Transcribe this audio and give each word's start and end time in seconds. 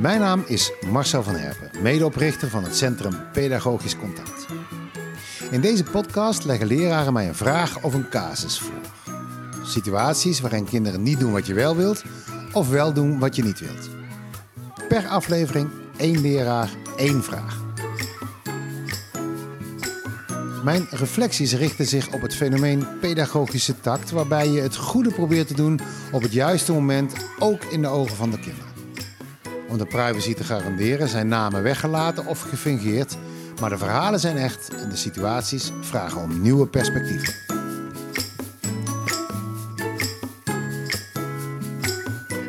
Mijn 0.00 0.20
naam 0.20 0.44
is 0.46 0.72
Marcel 0.90 1.22
van 1.22 1.36
Herpen, 1.36 1.82
medeoprichter 1.82 2.48
van 2.48 2.64
het 2.64 2.76
Centrum 2.76 3.12
Pedagogisch 3.32 3.96
Contact. 3.96 4.46
In 5.50 5.60
deze 5.60 5.82
podcast 5.82 6.44
leggen 6.44 6.66
leraren 6.66 7.12
mij 7.12 7.28
een 7.28 7.34
vraag 7.34 7.82
of 7.82 7.94
een 7.94 8.08
casus 8.08 8.58
voor. 8.58 8.80
Situaties 9.62 10.40
waarin 10.40 10.64
kinderen 10.64 11.02
niet 11.02 11.20
doen 11.20 11.32
wat 11.32 11.46
je 11.46 11.54
wel 11.54 11.76
wilt 11.76 12.02
of 12.52 12.68
wel 12.68 12.92
doen 12.92 13.18
wat 13.18 13.36
je 13.36 13.42
niet 13.42 13.60
wilt. 13.60 13.88
Per 14.88 15.06
aflevering 15.06 15.68
één 15.96 16.20
leraar, 16.20 16.70
één 16.96 17.22
vraag. 17.24 17.59
Mijn 20.62 20.86
reflecties 20.90 21.54
richten 21.54 21.86
zich 21.86 22.12
op 22.12 22.22
het 22.22 22.34
fenomeen 22.34 22.86
pedagogische 23.00 23.80
tact, 23.80 24.10
waarbij 24.10 24.48
je 24.48 24.60
het 24.60 24.76
goede 24.76 25.10
probeert 25.10 25.48
te 25.48 25.54
doen 25.54 25.80
op 26.12 26.22
het 26.22 26.32
juiste 26.32 26.72
moment, 26.72 27.12
ook 27.38 27.64
in 27.64 27.82
de 27.82 27.88
ogen 27.88 28.16
van 28.16 28.30
de 28.30 28.38
kinderen. 28.38 28.68
Om 29.68 29.78
de 29.78 29.86
privacy 29.86 30.34
te 30.34 30.44
garanderen 30.44 31.08
zijn 31.08 31.28
namen 31.28 31.62
weggelaten 31.62 32.26
of 32.26 32.40
gefingeerd, 32.40 33.16
maar 33.60 33.70
de 33.70 33.78
verhalen 33.78 34.20
zijn 34.20 34.36
echt 34.36 34.74
en 34.74 34.88
de 34.88 34.96
situaties 34.96 35.70
vragen 35.80 36.20
om 36.20 36.40
nieuwe 36.40 36.66
perspectieven. 36.66 37.49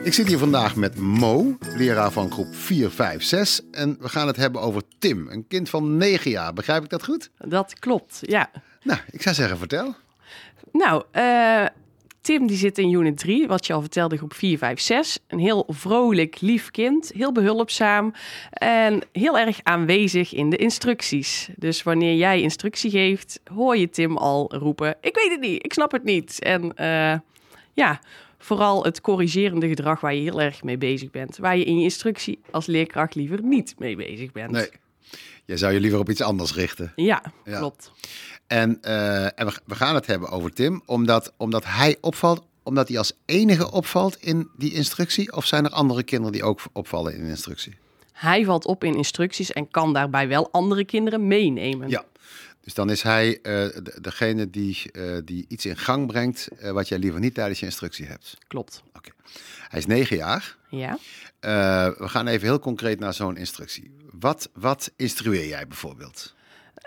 Ik 0.03 0.13
zit 0.13 0.27
hier 0.27 0.37
vandaag 0.37 0.75
met 0.75 0.97
Mo, 0.97 1.57
leraar 1.75 2.11
van 2.11 2.31
groep 2.31 2.55
4, 2.55 2.89
5, 2.89 3.23
6. 3.23 3.61
En 3.71 3.97
we 3.99 4.09
gaan 4.09 4.27
het 4.27 4.35
hebben 4.35 4.61
over 4.61 4.81
Tim, 4.99 5.27
een 5.29 5.47
kind 5.47 5.69
van 5.69 5.97
9 5.97 6.31
jaar. 6.31 6.53
Begrijp 6.53 6.83
ik 6.83 6.89
dat 6.89 7.03
goed? 7.03 7.29
Dat 7.37 7.79
klopt, 7.79 8.19
ja. 8.21 8.51
Nou, 8.83 8.99
ik 9.11 9.21
zou 9.21 9.35
zeggen, 9.35 9.57
vertel. 9.57 9.95
Nou, 10.71 11.03
eh, 11.11 11.65
Tim 12.21 12.47
die 12.47 12.57
zit 12.57 12.77
in 12.77 12.91
unit 12.91 13.17
3, 13.17 13.47
wat 13.47 13.67
je 13.67 13.73
al 13.73 13.81
vertelde, 13.81 14.17
groep 14.17 14.33
4, 14.33 14.57
5, 14.57 14.79
6. 14.79 15.19
Een 15.27 15.39
heel 15.39 15.65
vrolijk, 15.67 16.41
lief 16.41 16.71
kind, 16.71 17.11
heel 17.15 17.31
behulpzaam 17.31 18.13
en 18.49 19.01
heel 19.11 19.37
erg 19.37 19.59
aanwezig 19.63 20.33
in 20.33 20.49
de 20.49 20.57
instructies. 20.57 21.49
Dus 21.55 21.83
wanneer 21.83 22.15
jij 22.15 22.41
instructie 22.41 22.91
geeft, 22.91 23.39
hoor 23.53 23.77
je 23.77 23.89
Tim 23.89 24.17
al 24.17 24.55
roepen: 24.55 24.97
Ik 25.01 25.15
weet 25.15 25.31
het 25.31 25.39
niet, 25.39 25.65
ik 25.65 25.73
snap 25.73 25.91
het 25.91 26.03
niet. 26.03 26.39
En 26.39 26.63
uh, 26.63 27.19
ja, 27.73 27.99
vooral 28.41 28.83
het 28.83 29.01
corrigerende 29.01 29.67
gedrag 29.67 29.99
waar 29.99 30.13
je 30.13 30.21
heel 30.21 30.41
erg 30.41 30.63
mee 30.63 30.77
bezig 30.77 31.11
bent. 31.11 31.37
Waar 31.37 31.57
je 31.57 31.63
in 31.63 31.77
je 31.77 31.83
instructie 31.83 32.39
als 32.51 32.65
leerkracht 32.65 33.15
liever 33.15 33.43
niet 33.43 33.75
mee 33.77 33.95
bezig 33.95 34.31
bent. 34.31 34.51
Nee, 34.51 34.69
jij 35.45 35.57
zou 35.57 35.73
je 35.73 35.79
liever 35.79 35.99
op 35.99 36.09
iets 36.09 36.21
anders 36.21 36.53
richten. 36.53 36.93
Ja, 36.95 37.23
ja. 37.45 37.57
klopt. 37.57 37.91
En, 38.47 38.77
uh, 38.81 39.23
en 39.23 39.45
we, 39.45 39.53
we, 39.65 39.75
gaan 39.75 39.95
het 39.95 40.07
hebben 40.07 40.29
over 40.29 40.53
Tim, 40.53 40.81
omdat, 40.85 41.33
omdat 41.37 41.65
hij 41.65 41.97
opvalt, 42.01 42.41
omdat 42.63 42.87
hij 42.87 42.97
als 42.97 43.13
enige 43.25 43.71
opvalt 43.71 44.17
in 44.19 44.49
die 44.57 44.73
instructie? 44.73 45.35
Of 45.35 45.45
zijn 45.45 45.65
er 45.65 45.71
andere 45.71 46.03
kinderen 46.03 46.33
die 46.33 46.43
ook 46.43 46.61
opvallen 46.73 47.15
in 47.15 47.25
instructie? 47.25 47.77
Hij 48.11 48.45
valt 48.45 48.65
op 48.65 48.83
in 48.83 48.95
instructies 48.95 49.51
en 49.51 49.69
kan 49.69 49.93
daarbij 49.93 50.27
wel 50.27 50.51
andere 50.51 50.85
kinderen 50.85 51.27
meenemen. 51.27 51.89
Ja, 51.89 52.03
dus 52.61 52.73
dan 52.73 52.89
is 52.89 53.01
hij 53.01 53.39
uh, 53.43 53.67
degene 54.01 54.49
die, 54.49 54.77
uh, 54.91 55.17
die 55.25 55.45
iets 55.47 55.65
in 55.65 55.77
gang 55.77 56.07
brengt 56.07 56.47
uh, 56.61 56.71
wat 56.71 56.87
jij 56.87 56.99
liever 56.99 57.19
niet 57.19 57.33
tijdens 57.33 57.59
je 57.59 57.65
instructie 57.65 58.05
hebt. 58.05 58.37
Klopt. 58.47 58.83
Oké. 58.87 58.97
Okay. 58.97 59.13
Hij 59.67 59.79
is 59.79 59.85
negen 59.85 60.17
jaar. 60.17 60.57
Ja. 60.69 60.97
we 61.97 62.07
gaan 62.07 62.27
even 62.27 62.47
heel 62.47 62.59
concreet 62.59 62.99
naar 62.99 63.13
zo'n 63.13 63.37
instructie. 63.37 63.91
Wat, 64.11 64.49
wat 64.53 64.91
instrueer 64.95 65.47
jij 65.47 65.67
bijvoorbeeld? 65.67 66.33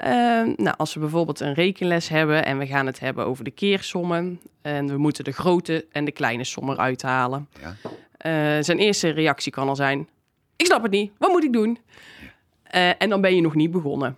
Uh, 0.03 0.08
nou, 0.56 0.75
als 0.77 0.94
we 0.94 1.00
bijvoorbeeld 1.00 1.41
een 1.41 1.55
rekenles 1.55 2.09
hebben 2.09 2.44
en 2.44 2.59
we 2.59 2.66
gaan 2.66 2.86
het 2.86 3.00
hebben 3.00 3.27
over 3.27 3.44
de 3.44 3.50
keersommen 3.50 4.41
en 4.62 4.86
we 4.86 4.97
moeten 4.97 5.25
de 5.25 5.33
grote 5.33 5.86
en 5.92 6.05
de 6.05 6.12
kleine 6.12 6.44
som 6.44 6.70
eruit 6.70 7.03
halen. 7.03 7.48
Ja. 7.61 7.77
Uh, 7.78 8.62
zijn 8.62 8.78
eerste 8.78 9.09
reactie 9.09 9.53
kan 9.53 9.69
al 9.69 9.77
zijn: 9.77 10.09
Ik 10.56 10.66
snap 10.66 10.83
het 10.83 10.91
niet, 10.91 11.12
wat 11.19 11.31
moet 11.31 11.44
ik 11.44 11.53
doen? 11.53 11.78
Ja. 12.71 12.98
En 12.98 13.09
dan 13.09 13.21
ben 13.21 13.34
je 13.34 13.41
nog 13.41 13.54
niet 13.54 13.71
begonnen. 13.71 14.16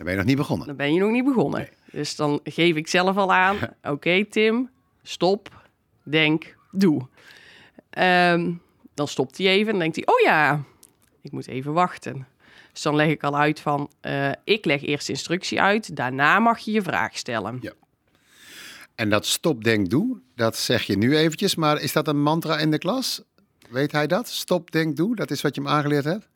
Dan 0.00 0.08
ben 0.08 0.18
je 0.18 0.24
nog 0.24 0.30
niet 0.34 0.40
begonnen. 0.40 0.66
Dan 0.66 0.76
ben 0.76 0.94
je 0.94 1.00
nog 1.00 1.10
niet 1.10 1.24
begonnen. 1.24 1.60
Nee. 1.60 1.68
Dus 1.92 2.16
dan 2.16 2.40
geef 2.44 2.76
ik 2.76 2.88
zelf 2.88 3.16
al 3.16 3.32
aan: 3.32 3.56
Oké, 3.60 3.90
okay, 3.90 4.24
Tim, 4.24 4.70
stop, 5.02 5.64
denk, 6.02 6.56
doe. 6.70 7.06
Um, 7.98 8.62
dan 8.94 9.08
stopt 9.08 9.38
hij 9.38 9.46
even 9.46 9.72
en 9.72 9.78
denkt 9.78 9.96
hij: 9.96 10.06
Oh 10.06 10.20
ja, 10.20 10.62
ik 11.20 11.32
moet 11.32 11.46
even 11.46 11.72
wachten. 11.72 12.26
Dus 12.72 12.82
dan 12.82 12.94
leg 12.94 13.08
ik 13.08 13.22
al 13.22 13.36
uit 13.36 13.60
van, 13.60 13.90
uh, 14.02 14.30
ik 14.44 14.64
leg 14.64 14.82
eerst 14.82 15.08
instructie 15.08 15.60
uit, 15.60 15.96
daarna 15.96 16.38
mag 16.38 16.58
je 16.58 16.72
je 16.72 16.82
vraag 16.82 17.16
stellen. 17.16 17.58
Ja. 17.60 17.72
En 18.94 19.10
dat 19.10 19.26
stop, 19.26 19.64
denk, 19.64 19.90
doe, 19.90 20.20
dat 20.34 20.56
zeg 20.56 20.82
je 20.82 20.96
nu 20.96 21.16
eventjes, 21.16 21.54
maar 21.54 21.80
is 21.80 21.92
dat 21.92 22.08
een 22.08 22.22
mantra 22.22 22.58
in 22.58 22.70
de 22.70 22.78
klas? 22.78 23.22
Weet 23.70 23.92
hij 23.92 24.06
dat? 24.06 24.28
Stop, 24.28 24.70
denk, 24.70 24.96
doe, 24.96 25.16
dat 25.16 25.30
is 25.30 25.40
wat 25.40 25.54
je 25.54 25.60
hem 25.60 25.70
aangeleerd 25.70 26.04
hebt? 26.04 26.28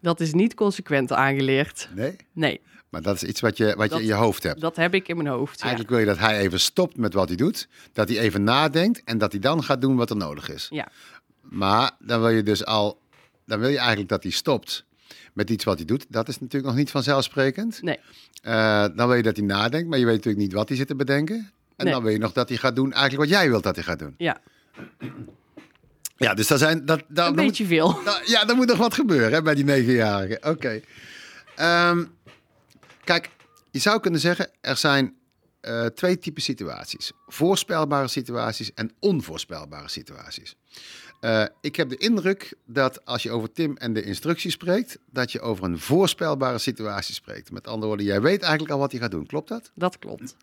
Dat 0.00 0.20
is 0.20 0.32
niet 0.32 0.54
consequent 0.54 1.12
aangeleerd. 1.12 1.88
Nee? 1.94 2.16
Nee. 2.32 2.60
Maar 2.88 3.02
dat 3.02 3.14
is 3.14 3.22
iets 3.22 3.40
wat 3.40 3.56
je, 3.56 3.64
wat 3.64 3.76
dat, 3.76 3.98
je 3.98 4.04
in 4.04 4.06
je 4.06 4.14
hoofd 4.14 4.42
hebt. 4.42 4.60
Dat 4.60 4.76
heb 4.76 4.94
ik 4.94 5.08
in 5.08 5.16
mijn 5.16 5.28
hoofd. 5.28 5.60
Eigenlijk 5.60 5.90
wil 5.90 5.98
je 5.98 6.06
dat 6.06 6.18
hij 6.18 6.38
even 6.38 6.60
stopt 6.60 6.96
met 6.96 7.14
wat 7.14 7.28
hij 7.28 7.36
doet, 7.36 7.68
dat 7.92 8.08
hij 8.08 8.18
even 8.18 8.44
nadenkt 8.44 9.02
en 9.04 9.18
dat 9.18 9.32
hij 9.32 9.40
dan 9.40 9.64
gaat 9.64 9.80
doen 9.80 9.96
wat 9.96 10.10
er 10.10 10.16
nodig 10.16 10.50
is. 10.50 10.66
Ja. 10.70 10.88
Maar 11.40 11.90
dan 11.98 12.20
wil 12.20 12.28
je 12.28 12.42
dus 12.42 12.64
al, 12.64 13.00
dan 13.44 13.58
wil 13.58 13.68
je 13.68 13.78
eigenlijk 13.78 14.08
dat 14.08 14.22
hij 14.22 14.32
stopt 14.32 14.84
met 15.32 15.50
iets 15.50 15.64
wat 15.64 15.76
hij 15.76 15.84
doet. 15.84 16.06
Dat 16.08 16.28
is 16.28 16.38
natuurlijk 16.38 16.66
nog 16.66 16.76
niet 16.76 16.90
vanzelfsprekend. 16.90 17.82
Nee. 17.82 17.98
Uh, 18.42 18.86
dan 18.94 19.06
wil 19.06 19.14
je 19.14 19.22
dat 19.22 19.36
hij 19.36 19.46
nadenkt, 19.46 19.88
maar 19.88 19.98
je 19.98 20.04
weet 20.04 20.14
natuurlijk 20.14 20.44
niet 20.44 20.52
wat 20.52 20.68
hij 20.68 20.76
zit 20.76 20.86
te 20.86 20.96
bedenken. 20.96 21.36
En 21.76 21.84
nee. 21.84 21.94
dan 21.94 22.02
wil 22.02 22.12
je 22.12 22.18
nog 22.18 22.32
dat 22.32 22.48
hij 22.48 22.58
gaat 22.58 22.76
doen 22.76 22.92
eigenlijk 22.92 23.30
wat 23.30 23.40
jij 23.40 23.48
wilt 23.50 23.62
dat 23.62 23.74
hij 23.74 23.84
gaat 23.84 23.98
doen. 23.98 24.14
Ja. 24.18 24.40
Ja, 26.16 26.34
dus 26.34 26.46
daar 26.46 26.58
zijn... 26.58 26.86
Dat, 26.86 27.02
daar, 27.08 27.28
Een 27.28 27.34
beetje 27.34 27.64
moet, 27.64 27.72
veel. 27.72 27.98
Ja, 28.24 28.48
er 28.48 28.56
moet 28.56 28.66
nog 28.66 28.78
wat 28.78 28.94
gebeuren 28.94 29.32
hè, 29.32 29.42
bij 29.42 29.54
die 29.54 29.64
negenjarigen. 29.64 30.36
Oké. 30.36 30.82
Okay. 31.56 31.90
Um, 31.90 32.14
kijk, 33.06 33.30
je 33.70 33.78
zou 33.78 34.00
kunnen 34.00 34.20
zeggen, 34.20 34.50
er 34.60 34.76
zijn 34.76 35.16
uh, 35.62 35.86
twee 35.86 36.18
typen 36.18 36.42
situaties. 36.42 37.12
Voorspelbare 37.26 38.08
situaties 38.08 38.74
en 38.74 38.92
onvoorspelbare 38.98 39.88
situaties. 39.88 40.56
Uh, 41.20 41.44
ik 41.60 41.76
heb 41.76 41.88
de 41.88 41.96
indruk 41.96 42.54
dat 42.64 43.04
als 43.04 43.22
je 43.22 43.30
over 43.30 43.52
Tim 43.52 43.76
en 43.76 43.92
de 43.92 44.02
instructie 44.02 44.50
spreekt, 44.50 44.98
dat 45.10 45.32
je 45.32 45.40
over 45.40 45.64
een 45.64 45.78
voorspelbare 45.78 46.58
situatie 46.58 47.14
spreekt. 47.14 47.50
Met 47.50 47.66
andere 47.66 47.86
woorden, 47.86 48.06
jij 48.06 48.20
weet 48.20 48.42
eigenlijk 48.42 48.72
al 48.72 48.78
wat 48.78 48.90
hij 48.90 49.00
gaat 49.00 49.10
doen. 49.10 49.26
Klopt 49.26 49.48
dat? 49.48 49.70
Dat 49.74 49.98
klopt. 49.98 50.36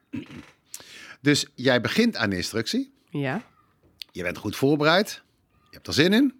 Dus 1.22 1.48
jij 1.56 1.82
begint 1.82 2.16
aan 2.16 2.30
de 2.30 2.36
instructie. 2.36 2.94
Ja. 3.10 3.44
Je 4.12 4.24
bent 4.24 4.38
goed 4.38 4.56
voorbereid. 4.56 5.22
Je 5.64 5.76
hebt 5.76 5.88
er 5.88 5.94
zin 5.94 6.14
in. 6.14 6.34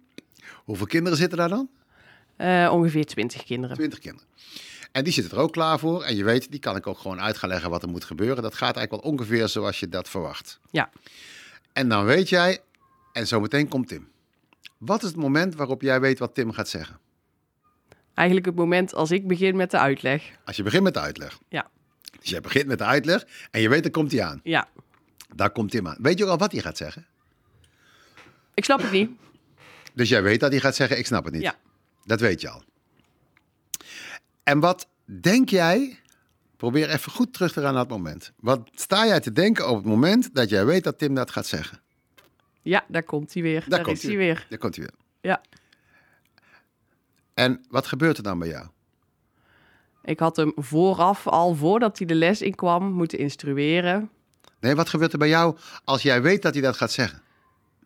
Hoeveel 0.64 0.86
kinderen 0.86 1.18
zitten 1.18 1.38
daar 1.38 1.48
dan? 1.48 1.68
Uh, 2.38 2.70
ongeveer 2.72 3.04
20 3.04 3.44
kinderen. 3.44 3.76
20 3.76 3.98
kinderen. 3.98 4.28
En 4.94 5.04
die 5.04 5.12
zitten 5.12 5.36
er 5.36 5.42
ook 5.42 5.52
klaar 5.52 5.78
voor. 5.78 6.02
En 6.02 6.16
je 6.16 6.24
weet, 6.24 6.50
die 6.50 6.60
kan 6.60 6.76
ik 6.76 6.86
ook 6.86 6.98
gewoon 6.98 7.20
uit 7.20 7.36
gaan 7.36 7.48
leggen 7.48 7.70
wat 7.70 7.82
er 7.82 7.88
moet 7.88 8.04
gebeuren. 8.04 8.42
Dat 8.42 8.54
gaat 8.54 8.76
eigenlijk 8.76 9.04
wel 9.04 9.12
ongeveer 9.12 9.48
zoals 9.48 9.80
je 9.80 9.88
dat 9.88 10.08
verwacht. 10.08 10.60
Ja. 10.70 10.90
En 11.72 11.88
dan 11.88 12.04
weet 12.04 12.28
jij, 12.28 12.60
en 13.12 13.26
zometeen 13.26 13.68
komt 13.68 13.88
Tim. 13.88 14.08
Wat 14.78 15.02
is 15.02 15.08
het 15.08 15.16
moment 15.16 15.54
waarop 15.54 15.82
jij 15.82 16.00
weet 16.00 16.18
wat 16.18 16.34
Tim 16.34 16.52
gaat 16.52 16.68
zeggen? 16.68 16.98
Eigenlijk 18.14 18.46
het 18.46 18.54
moment 18.54 18.94
als 18.94 19.10
ik 19.10 19.26
begin 19.26 19.56
met 19.56 19.70
de 19.70 19.78
uitleg. 19.78 20.22
Als 20.44 20.56
je 20.56 20.62
begint 20.62 20.82
met 20.82 20.94
de 20.94 21.00
uitleg. 21.00 21.38
Ja. 21.48 21.70
Dus 22.20 22.30
jij 22.30 22.40
begint 22.40 22.66
met 22.66 22.78
de 22.78 22.84
uitleg 22.84 23.26
en 23.50 23.60
je 23.60 23.68
weet, 23.68 23.84
er 23.84 23.90
komt 23.90 24.12
hij 24.12 24.24
aan. 24.24 24.40
Ja. 24.42 24.68
Daar 25.34 25.50
komt 25.50 25.70
Tim 25.70 25.88
aan. 25.88 25.96
Weet 26.00 26.18
je 26.18 26.24
ook 26.24 26.30
al 26.30 26.38
wat 26.38 26.52
hij 26.52 26.60
gaat 26.60 26.76
zeggen? 26.76 27.06
Ik 28.54 28.64
snap 28.64 28.80
het 28.80 28.90
niet. 28.90 29.10
Dus 29.94 30.08
jij 30.08 30.22
weet 30.22 30.40
dat 30.40 30.50
hij 30.50 30.60
gaat 30.60 30.74
zeggen, 30.74 30.98
ik 30.98 31.06
snap 31.06 31.24
het 31.24 31.32
niet. 31.32 31.42
Ja. 31.42 31.54
Dat 32.04 32.20
weet 32.20 32.40
je 32.40 32.48
al. 32.48 32.62
En 34.44 34.60
wat 34.60 34.88
denk 35.04 35.48
jij, 35.48 35.98
probeer 36.56 36.90
even 36.90 37.12
goed 37.12 37.32
terug 37.32 37.52
te 37.52 37.60
gaan 37.60 37.72
naar 37.72 37.82
het 37.82 37.90
moment. 37.90 38.32
Wat 38.36 38.70
sta 38.74 39.06
jij 39.06 39.20
te 39.20 39.32
denken 39.32 39.68
op 39.68 39.76
het 39.76 39.84
moment 39.84 40.34
dat 40.34 40.48
jij 40.48 40.64
weet 40.64 40.84
dat 40.84 40.98
Tim 40.98 41.14
dat 41.14 41.30
gaat 41.30 41.46
zeggen? 41.46 41.80
Ja, 42.62 42.84
daar 42.88 43.02
komt 43.02 43.34
hij 43.34 43.42
weer. 43.42 43.60
Daar, 43.60 43.68
daar 43.68 43.82
komt 43.82 43.96
is 43.96 44.02
hij 44.02 44.16
weer. 44.16 44.46
Daar 44.48 44.58
komt 44.58 44.76
hij 44.76 44.84
weer. 44.84 44.94
Ja. 45.20 45.42
En 47.34 47.64
wat 47.68 47.86
gebeurt 47.86 48.16
er 48.16 48.22
dan 48.22 48.38
bij 48.38 48.48
jou? 48.48 48.66
Ik 50.04 50.18
had 50.18 50.36
hem 50.36 50.52
vooraf, 50.56 51.26
al 51.26 51.54
voordat 51.54 51.98
hij 51.98 52.06
de 52.06 52.14
les 52.14 52.42
in 52.42 52.54
kwam, 52.54 52.92
moeten 52.92 53.18
instrueren. 53.18 54.10
Nee, 54.60 54.74
wat 54.74 54.88
gebeurt 54.88 55.12
er 55.12 55.18
bij 55.18 55.28
jou 55.28 55.56
als 55.84 56.02
jij 56.02 56.22
weet 56.22 56.42
dat 56.42 56.52
hij 56.52 56.62
dat 56.62 56.76
gaat 56.76 56.92
zeggen? 56.92 57.22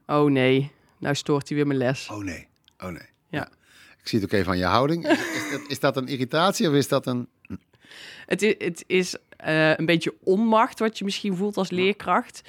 Oh 0.06 0.31
nee, 0.31 0.72
nou 0.99 1.14
stoort 1.14 1.49
hij 1.49 1.56
weer 1.56 1.66
mijn 1.66 1.78
les. 1.78 2.08
Oh 2.11 2.25
nee, 2.25 2.49
oh 2.78 2.88
nee. 2.88 3.08
Ja. 3.28 3.38
ja. 3.38 3.49
Ik 4.00 4.08
zie 4.08 4.20
het 4.20 4.32
ook 4.32 4.38
even 4.38 4.52
aan 4.52 4.58
je 4.58 4.64
houding. 4.64 5.08
Is, 5.08 5.18
is, 5.18 5.50
dat, 5.50 5.60
is 5.68 5.80
dat 5.80 5.96
een 5.96 6.08
irritatie 6.08 6.68
of 6.68 6.74
is 6.74 6.88
dat 6.88 7.06
een... 7.06 7.28
Het 8.26 8.42
is, 8.42 8.54
het 8.58 8.84
is 8.86 9.16
uh, 9.46 9.76
een 9.76 9.86
beetje 9.86 10.14
onmacht 10.22 10.78
wat 10.78 10.98
je 10.98 11.04
misschien 11.04 11.36
voelt 11.36 11.56
als 11.56 11.70
leerkracht. 11.70 12.42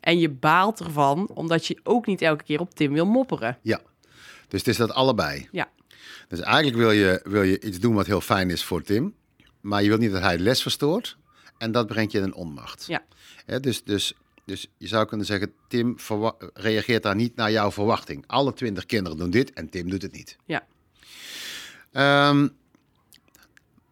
En 0.00 0.18
je 0.18 0.28
baalt 0.28 0.80
ervan, 0.80 1.28
omdat 1.34 1.66
je 1.66 1.80
ook 1.82 2.06
niet 2.06 2.22
elke 2.22 2.44
keer 2.44 2.60
op 2.60 2.74
Tim 2.74 2.92
wil 2.92 3.06
mopperen. 3.06 3.58
Ja, 3.62 3.80
dus 4.48 4.60
het 4.60 4.68
is 4.68 4.76
dat 4.76 4.92
allebei. 4.92 5.48
Ja. 5.52 5.70
Dus 6.28 6.40
eigenlijk 6.40 6.76
wil 6.76 6.90
je, 6.90 7.20
wil 7.24 7.42
je 7.42 7.60
iets 7.60 7.80
doen 7.80 7.94
wat 7.94 8.06
heel 8.06 8.20
fijn 8.20 8.50
is 8.50 8.64
voor 8.64 8.82
Tim. 8.82 9.14
Maar 9.60 9.82
je 9.82 9.88
wilt 9.88 10.00
niet 10.00 10.12
dat 10.12 10.22
hij 10.22 10.38
les 10.38 10.62
verstoort. 10.62 11.16
En 11.58 11.72
dat 11.72 11.86
brengt 11.86 12.12
je 12.12 12.18
in 12.18 12.24
een 12.24 12.34
onmacht. 12.34 12.86
Ja. 12.86 13.02
Dus, 13.60 13.84
dus, 13.84 14.14
dus 14.44 14.66
je 14.78 14.86
zou 14.86 15.06
kunnen 15.06 15.26
zeggen, 15.26 15.52
Tim 15.68 15.96
reageert 16.54 17.02
daar 17.02 17.14
niet 17.14 17.36
naar 17.36 17.50
jouw 17.50 17.70
verwachting. 17.70 18.24
Alle 18.26 18.52
twintig 18.52 18.86
kinderen 18.86 19.18
doen 19.18 19.30
dit 19.30 19.52
en 19.52 19.68
Tim 19.68 19.90
doet 19.90 20.02
het 20.02 20.12
niet. 20.12 20.36
Ja. 20.44 20.66
Ehm, 21.92 22.48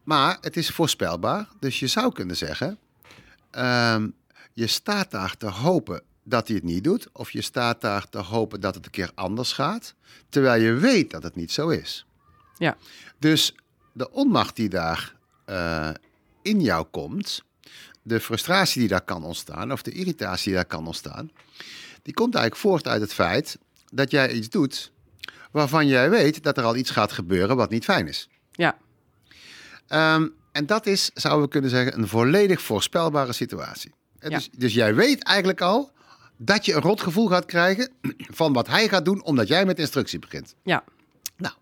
maar 0.04 0.38
het 0.40 0.56
is 0.56 0.70
voorspelbaar. 0.70 1.48
Dus 1.60 1.78
je 1.78 1.86
zou 1.86 2.12
kunnen 2.12 2.36
zeggen, 2.36 2.78
ehm, 3.50 4.08
je 4.52 4.66
staat 4.66 5.10
daar 5.10 5.36
te 5.36 5.46
hopen 5.46 6.02
dat 6.22 6.46
hij 6.46 6.56
het 6.56 6.64
niet 6.64 6.84
doet. 6.84 7.08
Of 7.12 7.30
je 7.30 7.42
staat 7.42 7.80
daar 7.80 8.08
te 8.08 8.18
hopen 8.18 8.60
dat 8.60 8.74
het 8.74 8.84
een 8.84 8.90
keer 8.90 9.10
anders 9.14 9.52
gaat. 9.52 9.94
Terwijl 10.28 10.62
je 10.62 10.72
weet 10.72 11.10
dat 11.10 11.22
het 11.22 11.34
niet 11.34 11.52
zo 11.52 11.68
is. 11.68 12.06
Ja. 12.56 12.76
Dus 13.18 13.54
de 13.92 14.10
onmacht 14.10 14.56
die 14.56 14.68
daar 14.68 15.16
eh, 15.44 15.90
in 16.42 16.60
jou 16.60 16.86
komt, 16.90 17.42
de 18.02 18.20
frustratie 18.20 18.80
die 18.80 18.88
daar 18.88 19.04
kan 19.04 19.24
ontstaan, 19.24 19.72
of 19.72 19.82
de 19.82 19.90
irritatie 19.90 20.44
die 20.44 20.54
daar 20.54 20.64
kan 20.64 20.86
ontstaan, 20.86 21.30
die 22.02 22.14
komt 22.14 22.34
eigenlijk 22.34 22.66
voort 22.66 22.86
uit 22.86 23.00
het 23.00 23.12
feit 23.12 23.58
dat 23.92 24.10
jij 24.10 24.32
iets 24.32 24.48
doet 24.48 24.92
waarvan 25.50 25.86
jij 25.86 26.10
weet 26.10 26.42
dat 26.42 26.58
er 26.58 26.64
al 26.64 26.76
iets 26.76 26.90
gaat 26.90 27.12
gebeuren 27.12 27.56
wat 27.56 27.70
niet 27.70 27.84
fijn 27.84 28.08
is. 28.08 28.28
Ja. 28.52 28.76
Ehm, 29.86 30.28
en 30.52 30.66
dat 30.66 30.86
is, 30.86 31.10
zouden 31.14 31.44
we 31.44 31.50
kunnen 31.50 31.70
zeggen, 31.70 31.98
een 31.98 32.08
volledig 32.08 32.62
voorspelbare 32.62 33.32
situatie. 33.32 33.92
Eh, 34.18 34.30
Ja. 34.30 34.36
Dus, 34.36 34.48
dus 34.56 34.74
jij 34.74 34.94
weet 34.94 35.22
eigenlijk 35.22 35.60
al 35.60 35.92
dat 36.36 36.64
je 36.64 36.74
een 36.74 36.80
rot 36.80 37.00
gevoel 37.00 37.28
gaat 37.28 37.44
krijgen 37.46 37.90
van 38.40 38.52
wat 38.52 38.66
hij 38.66 38.88
gaat 38.88 39.04
doen, 39.04 39.22
omdat 39.22 39.48
jij 39.48 39.64
met 39.64 39.78
instructie 39.78 40.18
begint. 40.18 40.54
Ja. 40.62 40.84
Nou, 41.36 41.54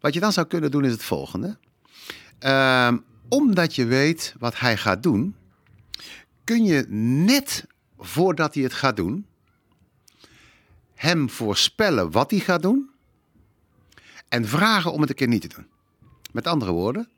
wat 0.00 0.14
je 0.14 0.20
dan 0.20 0.32
zou 0.32 0.46
kunnen 0.46 0.70
doen 0.70 0.84
is 0.84 0.92
het 0.92 1.02
volgende. 1.04 1.56
Ehm, 2.38 2.98
omdat 3.28 3.74
je 3.74 3.84
weet 3.84 4.34
wat 4.38 4.58
hij 4.58 4.76
gaat 4.76 5.02
doen, 5.02 5.36
kun 6.44 6.64
je 6.64 6.86
net 7.24 7.64
voordat 7.98 8.54
hij 8.54 8.62
het 8.62 8.72
gaat 8.72 8.96
doen, 8.96 9.26
hem 10.94 11.30
voorspellen 11.30 12.10
wat 12.10 12.30
hij 12.30 12.40
gaat 12.40 12.62
doen 12.62 12.90
en 14.28 14.48
vragen 14.48 14.92
om 14.92 15.00
het 15.00 15.10
een 15.10 15.16
keer 15.16 15.28
niet 15.28 15.40
te 15.40 15.48
doen. 15.48 15.66
Met 16.32 16.46
andere 16.46 16.72
woorden, 16.72 17.08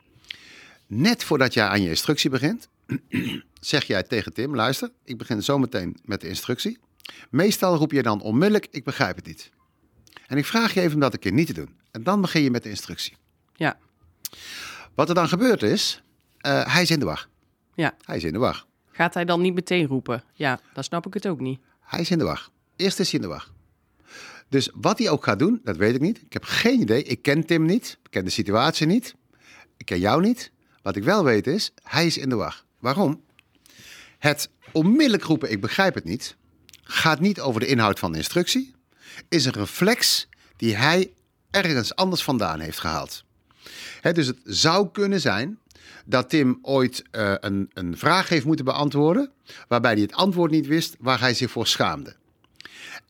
net 0.87 1.25
voordat 1.25 1.55
jij 1.55 1.67
aan 1.67 1.83
je 1.83 1.89
instructie 1.89 2.31
begint, 2.31 2.69
zeg 3.61 3.85
jij 3.85 4.03
tegen 4.03 4.33
Tim, 4.33 4.55
luister, 4.55 4.91
ik 5.05 5.19
begin 5.19 5.43
zometeen 5.43 5.97
met 6.05 6.21
de 6.21 6.29
instructie. 6.29 6.79
Meestal 7.31 7.77
roep 7.77 7.93
je 7.93 8.03
dan 8.03 8.21
onmiddellijk, 8.21 8.67
ik 8.71 8.85
begrijp 8.85 9.17
het 9.17 9.27
niet. 9.27 9.51
En 10.27 10.37
ik 10.37 10.47
vraag 10.47 10.75
je 10.75 10.81
even 10.81 10.95
om 10.95 11.01
dat 11.01 11.13
een 11.13 11.19
keer 11.19 11.33
niet 11.33 11.47
te 11.47 11.53
doen. 11.53 11.75
En 11.91 12.03
dan 12.03 12.21
begin 12.21 12.43
je 12.43 12.51
met 12.51 12.63
de 12.63 12.69
instructie. 12.69 13.17
Ja. 13.55 13.79
Wat 14.95 15.09
er 15.09 15.15
dan 15.15 15.29
gebeurt 15.29 15.63
is, 15.63 16.03
eh, 16.39 16.73
hij 16.73 16.83
is 16.83 16.91
in 16.91 16.99
de 16.99 17.05
war. 17.05 17.29
Ja. 17.75 17.95
Hij 18.05 18.17
is 18.17 18.25
in 18.25 18.33
de 18.33 18.39
war. 18.39 18.65
Gaat 18.91 19.15
hij 19.15 19.25
dan 19.25 19.41
niet 19.41 19.55
meteen 19.55 19.87
roepen? 19.87 20.23
Ja, 20.33 20.61
dan 20.73 20.85
snap 20.85 21.07
ik 21.07 21.15
het 21.15 21.27
ook 21.27 21.41
niet. 21.41 21.61
Hij 21.81 22.01
is 22.01 22.11
in 22.11 22.19
de 22.19 22.25
war. 22.25 22.49
Eerst 22.77 22.99
is 22.99 23.11
hij 23.11 23.21
in 23.21 23.27
de 23.27 23.33
war. 23.33 23.49
Dus 24.51 24.71
wat 24.75 24.99
hij 24.99 25.11
ook 25.11 25.25
gaat 25.25 25.39
doen, 25.39 25.61
dat 25.65 25.77
weet 25.77 25.95
ik 25.95 26.01
niet. 26.01 26.23
Ik 26.23 26.33
heb 26.33 26.45
geen 26.45 26.81
idee. 26.81 27.03
Ik 27.03 27.23
ken 27.23 27.47
Tim 27.47 27.65
niet. 27.65 27.99
Ik 28.03 28.11
ken 28.11 28.25
de 28.25 28.31
situatie 28.31 28.87
niet. 28.87 29.15
Ik 29.77 29.87
ken 29.87 29.99
jou 29.99 30.23
niet. 30.23 30.53
Wat 30.83 30.97
ik 30.97 31.05
wel 31.05 31.25
weet 31.25 31.47
is, 31.47 31.73
hij 31.83 32.07
is 32.07 32.19
in 32.19 32.29
de 32.29 32.35
war. 32.35 32.65
Waarom? 32.79 33.23
Het 34.19 34.51
onmiddellijk 34.73 35.23
roepen, 35.23 35.51
ik 35.51 35.61
begrijp 35.61 35.95
het 35.95 36.05
niet, 36.05 36.37
gaat 36.83 37.21
niet 37.21 37.41
over 37.41 37.61
de 37.61 37.67
inhoud 37.67 37.99
van 37.99 38.13
de 38.13 38.19
instructie. 38.19 38.75
Is 39.29 39.45
een 39.45 39.53
reflex 39.53 40.29
die 40.57 40.77
hij 40.77 41.13
ergens 41.51 41.95
anders 41.95 42.23
vandaan 42.23 42.61
heeft 42.61 42.79
gehaald. 42.79 43.25
Dus 44.13 44.27
het 44.27 44.39
zou 44.45 44.91
kunnen 44.91 45.21
zijn 45.21 45.59
dat 46.05 46.29
Tim 46.29 46.59
ooit 46.63 47.03
eh, 47.11 47.35
een, 47.41 47.71
een 47.73 47.99
vraag 47.99 48.29
heeft 48.29 48.45
moeten 48.45 48.65
beantwoorden, 48.65 49.31
waarbij 49.69 49.93
hij 49.93 50.03
het 50.03 50.13
antwoord 50.13 50.51
niet 50.51 50.67
wist, 50.67 50.97
waar 50.99 51.21
hij 51.21 51.35
zich 51.35 51.51
voor 51.51 51.67
schaamde. 51.67 52.17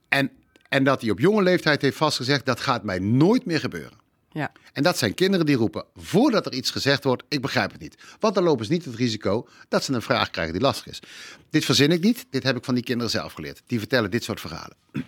En, 0.08 0.30
en 0.70 0.84
dat 0.84 1.00
hij 1.00 1.10
op 1.10 1.18
jonge 1.18 1.42
leeftijd 1.42 1.82
heeft 1.82 1.96
vastgezegd, 1.96 2.46
dat 2.46 2.60
gaat 2.60 2.82
mij 2.82 2.98
nooit 2.98 3.44
meer 3.44 3.60
gebeuren. 3.60 3.98
Ja. 4.32 4.52
En 4.72 4.82
dat 4.82 4.98
zijn 4.98 5.14
kinderen 5.14 5.46
die 5.46 5.56
roepen, 5.56 5.84
voordat 5.96 6.46
er 6.46 6.52
iets 6.52 6.70
gezegd 6.70 7.04
wordt, 7.04 7.22
ik 7.28 7.40
begrijp 7.40 7.72
het 7.72 7.80
niet. 7.80 7.96
Want 8.20 8.34
dan 8.34 8.44
lopen 8.44 8.64
ze 8.64 8.72
niet 8.72 8.84
het 8.84 8.94
risico 8.94 9.48
dat 9.68 9.84
ze 9.84 9.92
een 9.92 10.02
vraag 10.02 10.30
krijgen 10.30 10.52
die 10.52 10.62
lastig 10.62 10.86
is. 10.86 11.02
Dit 11.50 11.64
verzin 11.64 11.90
ik 11.90 12.00
niet, 12.00 12.26
dit 12.30 12.42
heb 12.42 12.56
ik 12.56 12.64
van 12.64 12.74
die 12.74 12.84
kinderen 12.84 13.10
zelf 13.10 13.32
geleerd. 13.32 13.62
Die 13.66 13.78
vertellen 13.78 14.10
dit 14.10 14.24
soort 14.24 14.40
verhalen. 14.40 14.76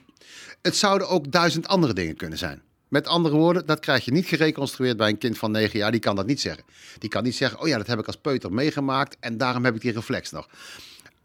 Het 0.62 0.76
zouden 0.76 1.08
ook 1.08 1.32
duizend 1.32 1.68
andere 1.68 1.92
dingen 1.92 2.16
kunnen 2.16 2.38
zijn. 2.38 2.62
Met 2.88 3.06
andere 3.06 3.36
woorden, 3.36 3.66
dat 3.66 3.80
krijg 3.80 4.04
je 4.04 4.12
niet 4.12 4.26
gereconstrueerd 4.26 4.96
bij 4.96 5.08
een 5.08 5.18
kind 5.18 5.38
van 5.38 5.50
9 5.50 5.78
jaar. 5.78 5.90
Die 5.90 6.00
kan 6.00 6.16
dat 6.16 6.26
niet 6.26 6.40
zeggen. 6.40 6.64
Die 6.98 7.08
kan 7.08 7.22
niet 7.22 7.36
zeggen, 7.36 7.60
oh 7.60 7.68
ja, 7.68 7.76
dat 7.76 7.86
heb 7.86 7.98
ik 7.98 8.06
als 8.06 8.16
peuter 8.16 8.52
meegemaakt 8.52 9.16
en 9.20 9.36
daarom 9.36 9.64
heb 9.64 9.74
ik 9.74 9.80
die 9.80 9.92
reflex 9.92 10.30
nog. 10.30 10.48